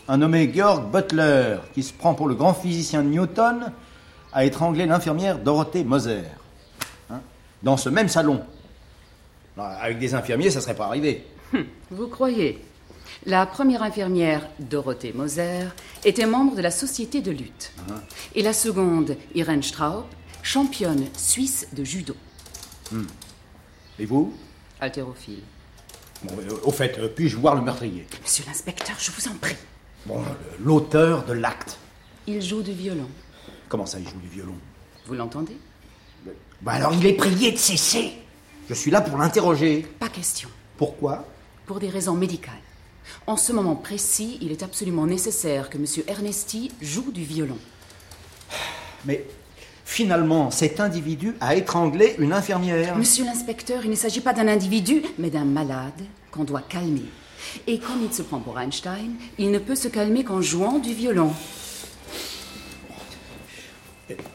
[0.07, 3.71] un nommé Georg Butler, qui se prend pour le grand physicien de Newton,
[4.33, 6.25] a étranglé l'infirmière Dorothée Moser.
[7.09, 7.21] Hein,
[7.63, 8.43] dans ce même salon.
[9.57, 11.25] Alors, Avec des infirmiers, ça serait pas arrivé.
[11.55, 12.63] Hum, Vous croyez
[13.25, 15.69] La première infirmière, Dorothée Moser,
[16.05, 17.73] était membre de la Société de lutte.
[18.35, 20.05] Et la seconde, Irène Straub,
[20.43, 22.15] championne suisse de judo.
[22.91, 23.07] Hmm.
[23.97, 24.35] Et vous?
[24.79, 25.41] Haltérophile.
[26.23, 29.55] Bon, euh, Au fait, euh, puis-je voir le meurtrier Monsieur l'inspecteur, je vous en prie.
[30.05, 30.21] Bon,
[30.59, 31.77] l'auteur de l'acte.
[32.27, 33.07] Il joue du violon.
[33.69, 34.55] Comment ça, il joue du violon
[35.07, 35.57] Vous l'entendez
[36.61, 38.13] Bah alors il est prié de cesser.
[38.69, 39.85] Je suis là pour l'interroger.
[39.99, 40.49] Pas question.
[40.77, 41.27] Pourquoi
[41.65, 42.53] Pour des raisons médicales.
[43.27, 47.57] En ce moment précis, il est absolument nécessaire que Monsieur Ernesti joue du violon.
[49.05, 49.25] Mais
[49.91, 52.95] finalement, cet individu a étranglé une infirmière.
[52.95, 57.03] Monsieur l'inspecteur, il ne s'agit pas d'un individu, mais d'un malade qu'on doit calmer.
[57.67, 60.93] Et comme il se prend pour Einstein, il ne peut se calmer qu'en jouant du
[60.93, 61.33] violon.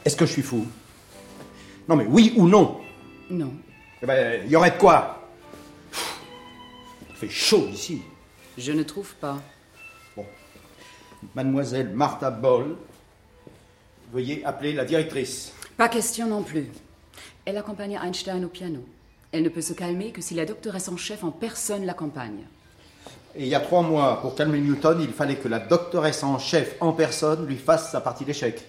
[0.04, 0.66] Est-ce que je suis fou?
[1.88, 2.78] Non mais oui ou non?
[3.30, 3.52] Non.
[4.02, 5.26] Eh ben, il y aurait de quoi?
[7.08, 8.02] Il fait chaud ici.
[8.58, 9.38] Je ne trouve pas.
[11.34, 12.76] Mademoiselle Martha Boll,
[14.12, 15.52] veuillez appeler la directrice.
[15.76, 16.68] Pas question non plus.
[17.44, 18.84] Elle accompagne Einstein au piano.
[19.32, 22.44] Elle ne peut se calmer que si la doctoresse en chef en personne l'accompagne.
[23.34, 26.38] Et il y a trois mois, pour calmer Newton, il fallait que la doctoresse en
[26.38, 28.64] chef en personne lui fasse sa partie d'échecs.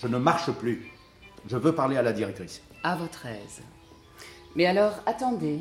[0.00, 0.92] Je ne marche plus.
[1.48, 2.60] Je veux parler à la directrice.
[2.82, 3.62] À votre aise.
[4.54, 5.60] Mais alors, attendez.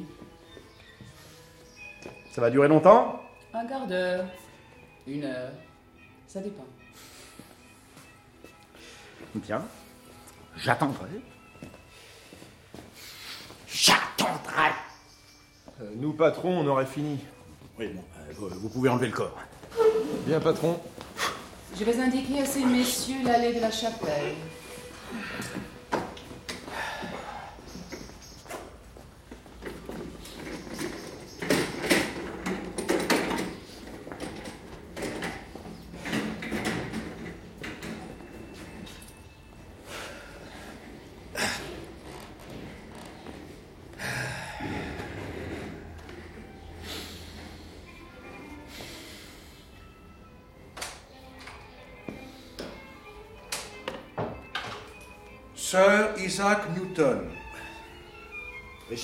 [2.31, 3.21] Ça va durer longtemps?
[3.53, 4.25] Un quart d'heure.
[5.07, 5.51] Une heure.
[6.27, 6.65] Ça dépend.
[9.36, 9.61] Bien.
[10.57, 11.09] J'attendrai.
[13.68, 14.72] J'attendrai.
[15.82, 17.20] Euh, nous, patron, on aurait fini.
[17.78, 19.38] Oui, bon, euh, vous, vous pouvez enlever le corps.
[20.26, 20.80] Bien, patron.
[21.78, 24.34] Je vais indiquer à ces messieurs l'allée de la chapelle.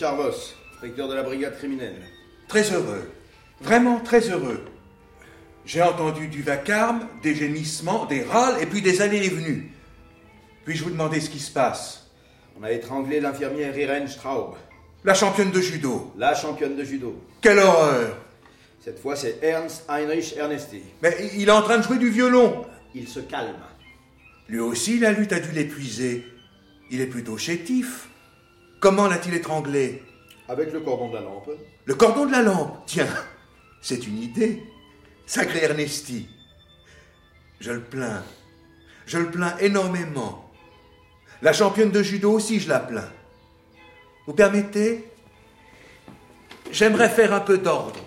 [0.06, 1.96] Inspecteur de la brigade criminelle.
[2.50, 3.10] Très heureux.
[3.62, 4.66] Vraiment très heureux.
[5.66, 9.72] J'ai entendu du vacarme, des gémissements, des râles et puis des allées et venues.
[10.66, 12.10] Puis-je vous demander ce qui se passe?
[12.60, 14.56] On a étranglé l'infirmière Irene Straub.
[15.06, 16.14] La championne de judo.
[16.18, 17.16] La championne de judo.
[17.42, 18.18] Quelle horreur
[18.84, 20.82] Cette fois, c'est Ernst Heinrich Ernesti.
[21.02, 22.66] Mais il est en train de jouer du violon.
[22.94, 23.56] Il se calme.
[24.50, 26.26] Lui aussi, la lutte a dû l'épuiser.
[26.92, 28.10] Il est plutôt chétif.
[28.84, 30.04] Comment l'a-t-il étranglé
[30.50, 31.50] Avec le cordon de la lampe.
[31.86, 33.08] Le cordon de la lampe Tiens,
[33.82, 34.62] c'est une idée.
[35.26, 36.28] Sacré Ernesti.
[37.62, 38.22] Je le plains.
[39.06, 40.52] Je le plains énormément.
[41.42, 43.10] La championne de judo aussi, je la plains.
[44.28, 45.10] Vous permettez?
[46.70, 48.02] J'aimerais faire un peu d'ordre.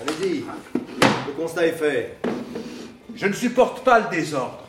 [0.00, 0.44] Allez-y.
[1.26, 2.18] Le constat est fait.
[3.16, 4.64] Je ne supporte pas le désordre.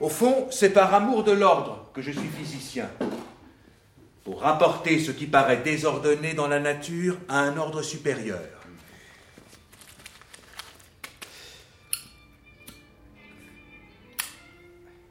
[0.00, 2.88] Au fond, c'est par amour de l'ordre que je suis physicien.
[4.28, 8.42] Pour rapporter ce qui paraît désordonné dans la nature à un ordre supérieur.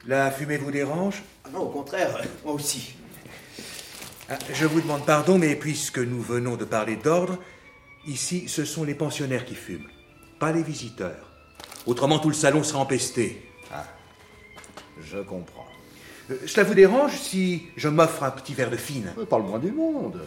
[0.06, 1.24] La fumée vous dérange?
[1.44, 2.94] Ah non, au contraire, moi aussi.
[4.30, 7.40] Ah, Je vous demande pardon, mais puisque nous venons de parler d'ordre,
[8.06, 9.90] ici, ce sont les pensionnaires qui fument,
[10.40, 11.32] pas les visiteurs.
[11.88, 13.50] Autrement, tout le salon sera empesté.
[13.74, 13.84] Ah,
[15.02, 15.57] je comprends.
[16.30, 19.72] Euh, Cela vous dérange si je m'offre un petit verre de fine le moins du
[19.72, 20.22] monde.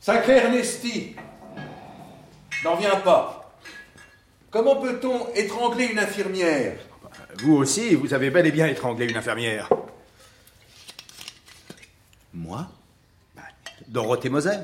[0.00, 1.16] Sacré Ernesti
[2.64, 3.58] N'en viens pas.
[4.50, 6.78] Comment peut-on étrangler une infirmière
[7.40, 9.68] Vous aussi, vous avez bel et bien étranglé une infirmière.
[12.32, 12.68] Moi
[13.34, 13.42] Bah,
[13.88, 14.58] Dorothée Moser.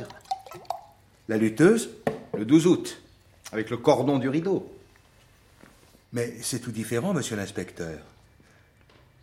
[1.29, 1.91] La lutteuse
[2.37, 3.03] Le 12 août,
[3.53, 4.73] avec le cordon du rideau.
[6.13, 7.99] Mais c'est tout différent, monsieur l'inspecteur.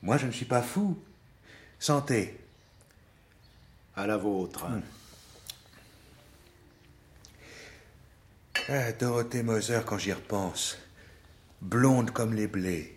[0.02, 0.98] Moi, je ne suis pas fou.
[1.80, 2.38] Santé.
[3.96, 4.68] À la vôtre.
[8.70, 10.78] Ah, Dorothée Moser, quand j'y repense.
[11.62, 12.96] Blonde comme les blés.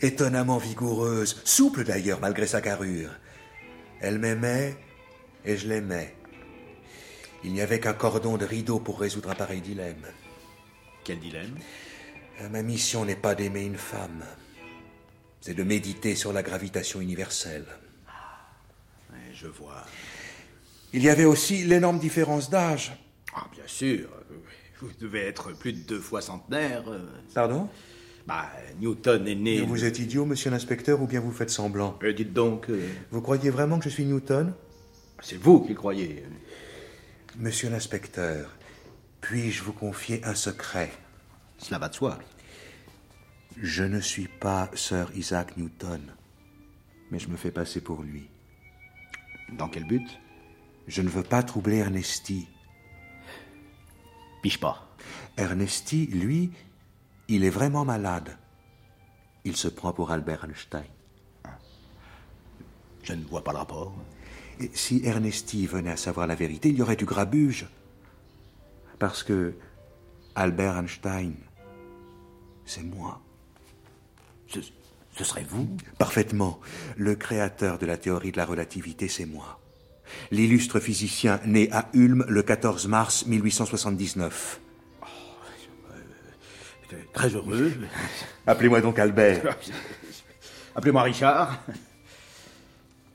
[0.00, 3.10] Étonnamment vigoureuse, souple d'ailleurs, malgré sa carrure.
[4.00, 4.76] Elle m'aimait
[5.44, 6.14] et je l'aimais.
[7.42, 10.06] Il n'y avait qu'un cordon de rideau pour résoudre un pareil dilemme.
[11.04, 11.56] Quel dilemme?
[12.40, 14.24] Euh, Ma mission n'est pas d'aimer une femme,
[15.40, 17.64] c'est de méditer sur la gravitation universelle.
[19.12, 19.84] Ouais, Je vois.
[20.92, 22.92] Il y avait aussi l'énorme différence d'âge.
[23.34, 24.08] Ah, bien sûr.
[24.80, 26.82] Vous devez être plus de deux fois centenaire.
[26.88, 26.98] euh.
[27.34, 27.68] Pardon?
[28.26, 29.60] Bah, Newton est né.
[29.62, 31.98] Vous êtes idiot, monsieur l'inspecteur, ou bien vous faites semblant?
[32.02, 32.68] Euh, dites donc.
[32.70, 34.52] euh, Vous croyez vraiment que je suis Newton?
[35.22, 36.24] C'est vous qui le croyez.
[37.38, 38.50] Monsieur l'inspecteur,
[39.20, 40.90] puis-je vous confier un secret?
[41.58, 42.18] Cela va de soi.
[43.56, 46.00] Je ne suis pas Sir Isaac Newton,
[47.10, 48.28] mais je me fais passer pour lui.
[49.52, 50.08] Dans quel but?
[50.86, 52.48] Je ne veux pas troubler Ernesti.
[54.42, 54.88] Piche pas.
[55.36, 56.52] Ernesti, lui,
[57.28, 58.36] il est vraiment malade.
[59.44, 60.84] Il se prend pour Albert Einstein.
[63.02, 63.94] Je ne vois pas le rapport.
[64.60, 67.66] Et si Ernesti venait à savoir la vérité, il y aurait du grabuge.
[68.98, 69.54] Parce que
[70.34, 71.34] Albert Einstein,
[72.64, 73.20] c'est moi.
[74.52, 74.60] Ce,
[75.16, 76.60] ce serait vous Parfaitement.
[76.96, 79.60] Le créateur de la théorie de la relativité, c'est moi.
[80.30, 84.60] L'illustre physicien né à Ulm le 14 mars 1879.
[87.12, 87.72] Très heureux.
[88.46, 89.56] Appelez-moi donc Albert.
[90.74, 91.58] Appelez-moi Richard.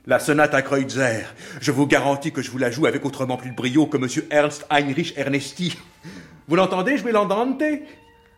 [0.06, 1.26] La sonate à Kreutzer.
[1.60, 4.28] Je vous garantis que je vous la joue avec autrement plus de brio que Monsieur
[4.30, 5.78] Ernst Heinrich Ernesti.
[6.48, 7.64] Vous l'entendez jouer l'andante?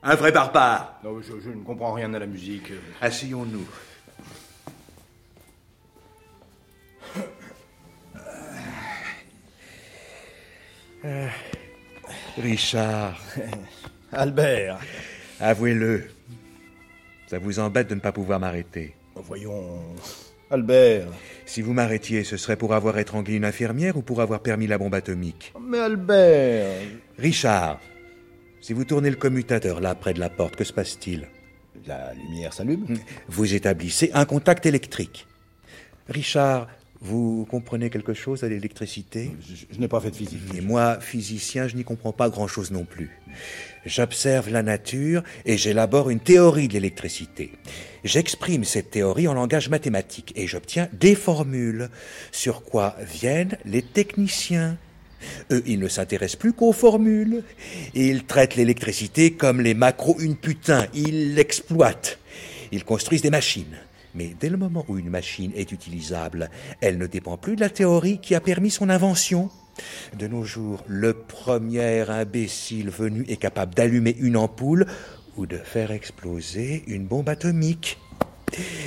[0.09, 1.01] Un vrai barbare.
[1.03, 2.71] Non, je, je ne comprends rien à la musique.
[3.01, 3.67] Asseyons-nous.
[11.03, 11.27] Euh,
[12.37, 13.19] Richard.
[14.13, 14.79] Albert.
[15.41, 16.05] Avouez-le.
[17.27, 18.95] Ça vous embête de ne pas pouvoir m'arrêter.
[19.13, 19.81] Voyons.
[20.49, 21.07] Albert.
[21.45, 24.77] Si vous m'arrêtiez, ce serait pour avoir étranglé une infirmière ou pour avoir permis la
[24.77, 25.53] bombe atomique?
[25.59, 26.77] Mais Albert.
[27.19, 27.81] Richard,
[28.61, 31.27] si vous tournez le commutateur là, près de la porte, que se passe-t-il?
[31.85, 32.85] La lumière s'allume.
[33.27, 35.27] Vous établissez un contact électrique.
[36.09, 36.67] Richard,
[36.99, 39.31] vous comprenez quelque chose à l'électricité?
[39.39, 40.39] Je, je n'ai pas fait de physique.
[40.57, 43.11] Et moi, physicien, je n'y comprends pas grand-chose non plus.
[43.85, 47.51] J'observe la nature et j'élabore une théorie de l'électricité.
[48.03, 51.89] J'exprime cette théorie en langage mathématique et j'obtiens des formules,
[52.31, 54.77] sur quoi viennent les techniciens.
[55.51, 57.43] Eux, ils ne s'intéressent plus qu'aux formules.
[57.93, 60.85] Ils traitent l'électricité comme les macros une putain.
[60.93, 62.19] Ils l'exploitent.
[62.71, 63.77] Ils construisent des machines.
[64.15, 66.49] Mais dès le moment où une machine est utilisable,
[66.81, 69.49] elle ne dépend plus de la théorie qui a permis son invention.
[70.17, 74.87] De nos jours, le premier imbécile venu est capable d'allumer une ampoule
[75.37, 77.99] ou de faire exploser une bombe atomique.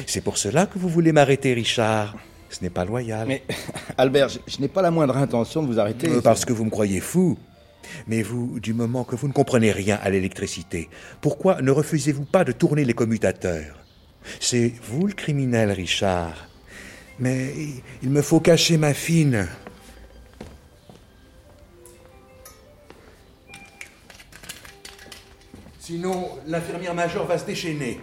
[0.07, 2.16] C'est pour cela que vous voulez m'arrêter, Richard.
[2.51, 3.26] Ce n'est pas loyal.
[3.26, 3.42] Mais,
[3.98, 6.09] Albert, je, je n'ai pas la moindre intention de vous arrêter.
[6.09, 7.38] Euh, Parce que vous me croyez fou.
[8.07, 10.90] Mais vous, du moment que vous ne comprenez rien à l'électricité,
[11.20, 13.76] pourquoi ne refusez-vous pas de tourner les commutateurs?
[14.38, 16.46] C'est vous le criminel, Richard.
[17.18, 17.53] Mais
[18.03, 19.48] il me faut cacher ma fine.
[25.78, 28.01] Sinon, l'infirmière majeure va se déchaîner.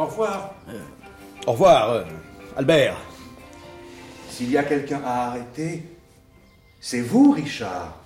[0.00, 0.54] Au revoir.
[1.46, 2.04] Au revoir, euh,
[2.56, 2.96] Albert.
[4.30, 5.82] S'il y a quelqu'un à arrêter,
[6.80, 7.98] c'est vous, Richard.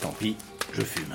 [0.00, 0.38] Tant pis,
[0.72, 1.14] je fume.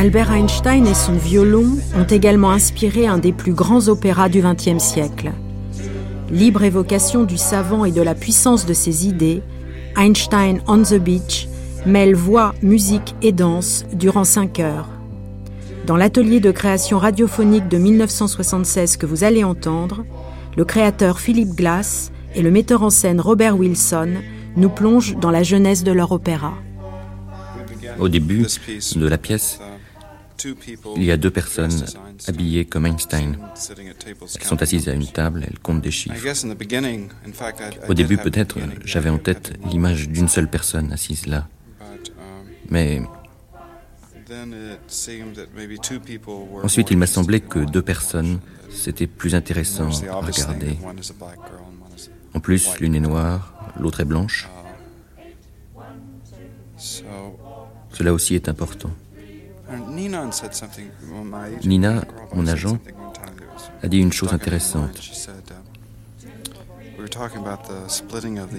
[0.00, 4.82] Albert Einstein et son violon ont également inspiré un des plus grands opéras du XXe
[4.82, 5.30] siècle.
[6.30, 9.42] Libre évocation du savant et de la puissance de ses idées,
[9.98, 11.48] Einstein on the Beach
[11.84, 14.88] mêle voix, musique et danse durant cinq heures.
[15.84, 20.06] Dans l'atelier de création radiophonique de 1976 que vous allez entendre,
[20.56, 24.14] le créateur Philip Glass et le metteur en scène Robert Wilson
[24.56, 26.54] nous plongent dans la jeunesse de leur opéra.
[27.98, 28.46] Au début
[28.96, 29.60] de la pièce,
[30.96, 31.84] il y a deux personnes
[32.26, 33.38] habillées comme Einstein.
[34.06, 36.16] Elles sont assises à une table, elles comptent des chiffres.
[37.88, 41.48] Au début, peut-être, j'avais en tête l'image d'une seule personne assise là.
[42.68, 43.02] Mais
[46.62, 50.78] ensuite, il m'a semblé que deux personnes, c'était plus intéressant à regarder.
[52.32, 54.48] En plus, l'une est noire, l'autre est blanche.
[57.92, 58.90] Cela aussi est important.
[61.64, 62.02] Nina,
[62.34, 62.78] mon agent,
[63.82, 65.00] a dit une chose intéressante.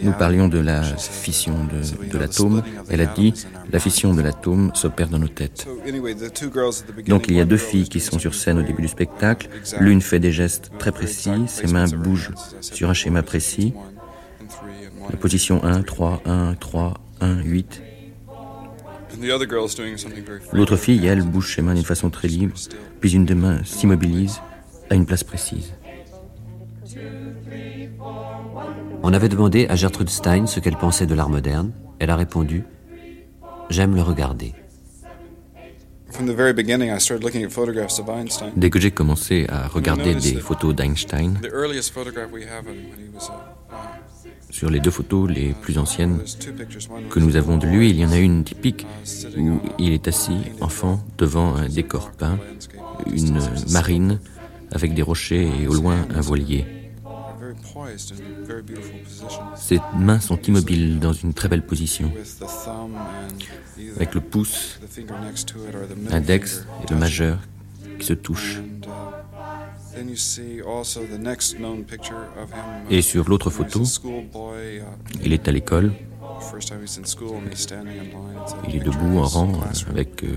[0.01, 2.63] Nous parlions de la fission de, de l'atome.
[2.89, 3.33] Elle a dit
[3.71, 5.67] la fission de l'atome s'opère dans nos têtes.
[7.07, 9.49] Donc il y a deux filles qui sont sur scène au début du spectacle.
[9.79, 12.31] L'une fait des gestes très précis, ses mains bougent
[12.61, 13.73] sur un schéma précis.
[15.09, 17.81] La position 1, 3, 1, 3, 1, 8.
[20.53, 22.55] L'autre fille, elle, bouge ses mains d'une façon très libre,
[22.99, 24.41] puis une des mains s'immobilise
[24.89, 25.73] à une place précise.
[29.03, 31.71] On avait demandé à Gertrude Stein ce qu'elle pensait de l'art moderne.
[31.99, 32.63] Elle a répondu
[33.69, 34.53] J'aime le regarder.
[38.55, 41.39] Dès que j'ai commencé à regarder des photos d'Einstein,
[44.51, 46.19] sur les deux photos les plus anciennes
[47.09, 48.85] que nous avons de lui, il y en a une typique
[49.37, 52.37] où il est assis, enfant, devant un décor peint,
[53.11, 53.41] une
[53.71, 54.19] marine
[54.71, 56.65] avec des rochers et au loin un voilier.
[59.55, 62.11] Ses mains sont immobiles dans une très belle position,
[63.95, 64.79] avec le pouce,
[66.09, 67.39] l'index et le majeur
[67.99, 68.59] qui se touchent.
[72.89, 73.83] Et sur l'autre photo,
[75.23, 75.91] il est à l'école.
[78.67, 79.51] Il est debout en rang
[79.89, 80.35] avec euh,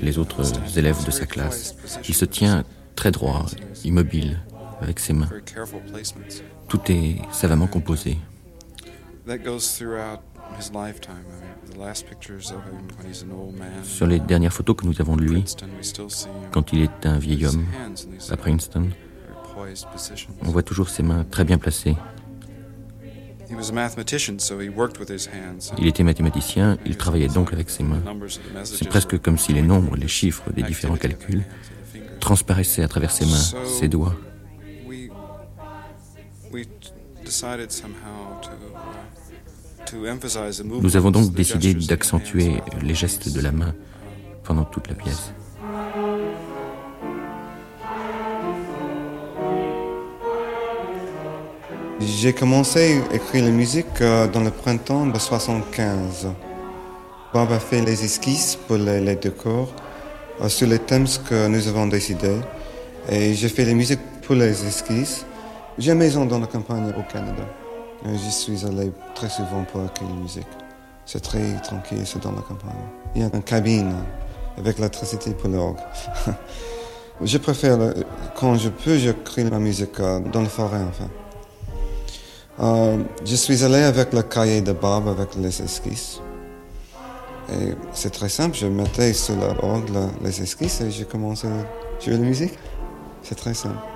[0.00, 0.42] les autres
[0.78, 1.76] élèves de sa classe.
[2.08, 2.64] Il se tient
[2.96, 3.46] très droit,
[3.84, 4.40] immobile,
[4.80, 5.28] avec ses mains.
[6.68, 8.16] Tout est savamment composé.
[13.84, 15.44] Sur les dernières photos que nous avons de lui,
[16.50, 17.64] quand il est un vieil homme
[18.30, 18.88] à Princeton,
[20.42, 21.96] on voit toujours ses mains très bien placées.
[25.78, 28.02] Il était mathématicien, il travaillait donc avec ses mains.
[28.64, 31.44] C'est presque comme si les nombres, les chiffres des différents calculs
[32.20, 34.16] transparaissaient à travers ses mains, ses doigts.
[40.82, 43.74] Nous avons donc décidé d'accentuer les gestes de la main
[44.44, 45.32] pendant toute la pièce.
[52.00, 56.28] J'ai commencé à écrire la musique euh, dans le printemps de 75.
[57.32, 59.72] Bob a fait les esquisses pour les, décors
[60.40, 62.40] euh, sur les thèmes que nous avons décidés.
[63.08, 65.24] Et j'ai fait les musiques pour les esquisses.
[65.78, 67.44] J'ai maison dans la campagne au Canada.
[68.04, 70.46] J'y suis allé très souvent pour écrire la musique.
[71.06, 72.72] C'est très tranquille, c'est dans la campagne.
[73.14, 73.94] Il y a une cabine
[74.58, 75.78] avec l'électricité pour l'orgue.
[77.22, 77.78] je préfère,
[78.34, 81.08] quand je peux, j'écris ma musique euh, dans la forêt, enfin.
[82.60, 86.20] Euh, je suis allé avec le cahier de Bob, avec les esquisses.
[87.50, 89.90] Et c'est très simple, je mettais sur l'orgue
[90.22, 92.58] les esquisses et j'ai commencé à jouer la musique.
[93.22, 93.91] C'est très simple.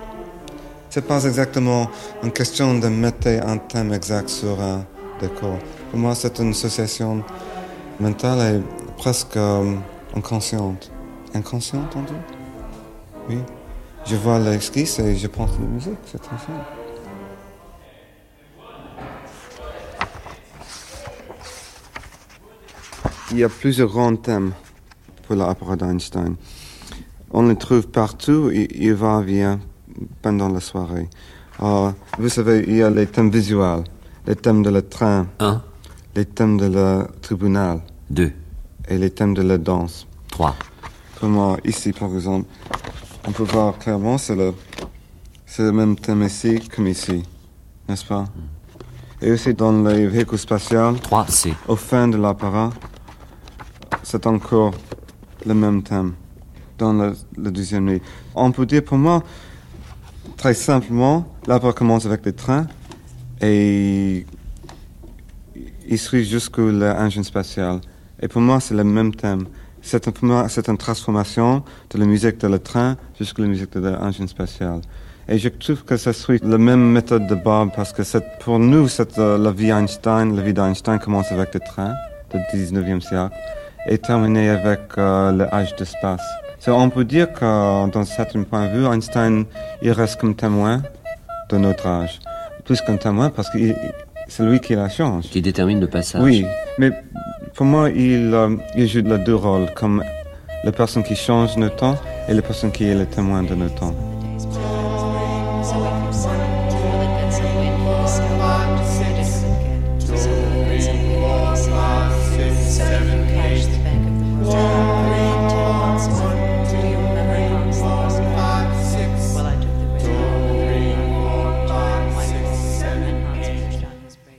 [0.89, 1.89] C'est pas exactement
[2.23, 4.85] une question de mettre un thème exact sur un
[5.19, 5.57] décor.
[5.91, 7.23] Pour moi, c'est une association
[7.99, 8.61] mentale et
[8.97, 9.75] presque euh,
[10.15, 10.91] inconsciente.
[11.33, 12.13] Inconsciente, on dit?
[13.29, 13.37] Oui.
[14.05, 16.65] Je vois l'esquisse et je pense à la musique, c'est très simple.
[23.31, 24.53] Il y a plusieurs grands thèmes
[25.27, 26.37] pour l'opéra d'Einstein.
[27.31, 29.59] On les trouve partout, et il va vient
[30.21, 31.09] pendant la soirée.
[31.61, 33.83] Euh, vous savez, il y a les thèmes visuels,
[34.27, 35.61] les thèmes de le train, Un.
[36.15, 38.31] les thèmes de le tribunal, Deux.
[38.87, 40.07] et les thèmes de la danse.
[40.29, 40.55] Trois.
[41.19, 42.47] Pour moi, ici, par exemple,
[43.27, 44.53] on peut voir clairement, c'est le,
[45.45, 47.23] c'est le même thème ici comme ici,
[47.89, 48.25] n'est-ce pas?
[49.21, 51.53] Et aussi dans les véhicules spatiaux, 3C.
[51.67, 52.69] au fin de l'opéra,
[54.03, 54.73] c'est encore
[55.45, 56.13] le même thème
[56.77, 58.01] dans la, la deuxième nuit.
[58.35, 59.23] On peut dire pour moi,
[60.35, 62.67] très simplement, l'opéra commence avec les trains
[63.41, 64.25] et
[65.87, 67.79] il suit jusqu'au l'engin spatial.
[68.21, 69.45] Et pour moi, c'est le même thème.
[69.81, 70.11] C'est un-
[70.71, 74.81] une transformation de la musique de le train jusqu'à la musique de l'engin spatial.
[75.29, 78.01] Et je trouve que ça suit la même méthode de Bob parce que
[78.43, 80.35] pour nous, euh, la vie Einstein.
[80.35, 81.93] La vie d'Einstein commence avec le train
[82.33, 83.35] du 19e siècle
[83.89, 86.21] et termine avec euh, l'âge d'espace.
[86.59, 89.45] So, on peut dire que, dans un certain point de vue, Einstein,
[89.81, 90.81] il reste comme témoin
[91.49, 92.19] de notre âge.
[92.65, 93.57] Plus qu'un témoin parce que
[94.27, 95.25] c'est lui qui la change.
[95.25, 96.21] Qui détermine le passage.
[96.21, 96.45] Oui,
[96.77, 96.91] mais
[97.53, 100.03] pour moi, il, euh, il joue les deux rôles, comme
[100.63, 101.95] la personne qui change notre temps
[102.27, 103.95] et la personne qui est le témoin de notre temps.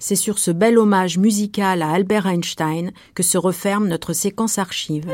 [0.08, 5.12] C'est sur ce bel hommage musical à Albert Einstein que se referme notre séquence archive.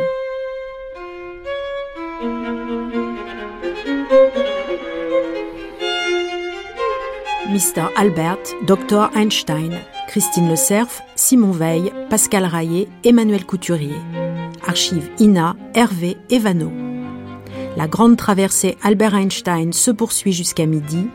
[7.48, 7.88] Mr.
[7.96, 8.38] Albert,
[8.68, 9.10] Dr.
[9.16, 13.98] Einstein, Christine Le Cerf, Simon Veil, Pascal Raillet, Emmanuel Couturier.
[14.64, 16.70] Archive INA, Hervé Evano.
[17.76, 21.08] La grande traversée Albert Einstein se poursuit jusqu'à midi.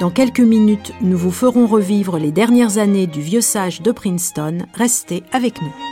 [0.00, 4.60] Dans quelques minutes, nous vous ferons revivre les dernières années du vieux sage de Princeton.
[4.72, 5.89] Restez avec nous.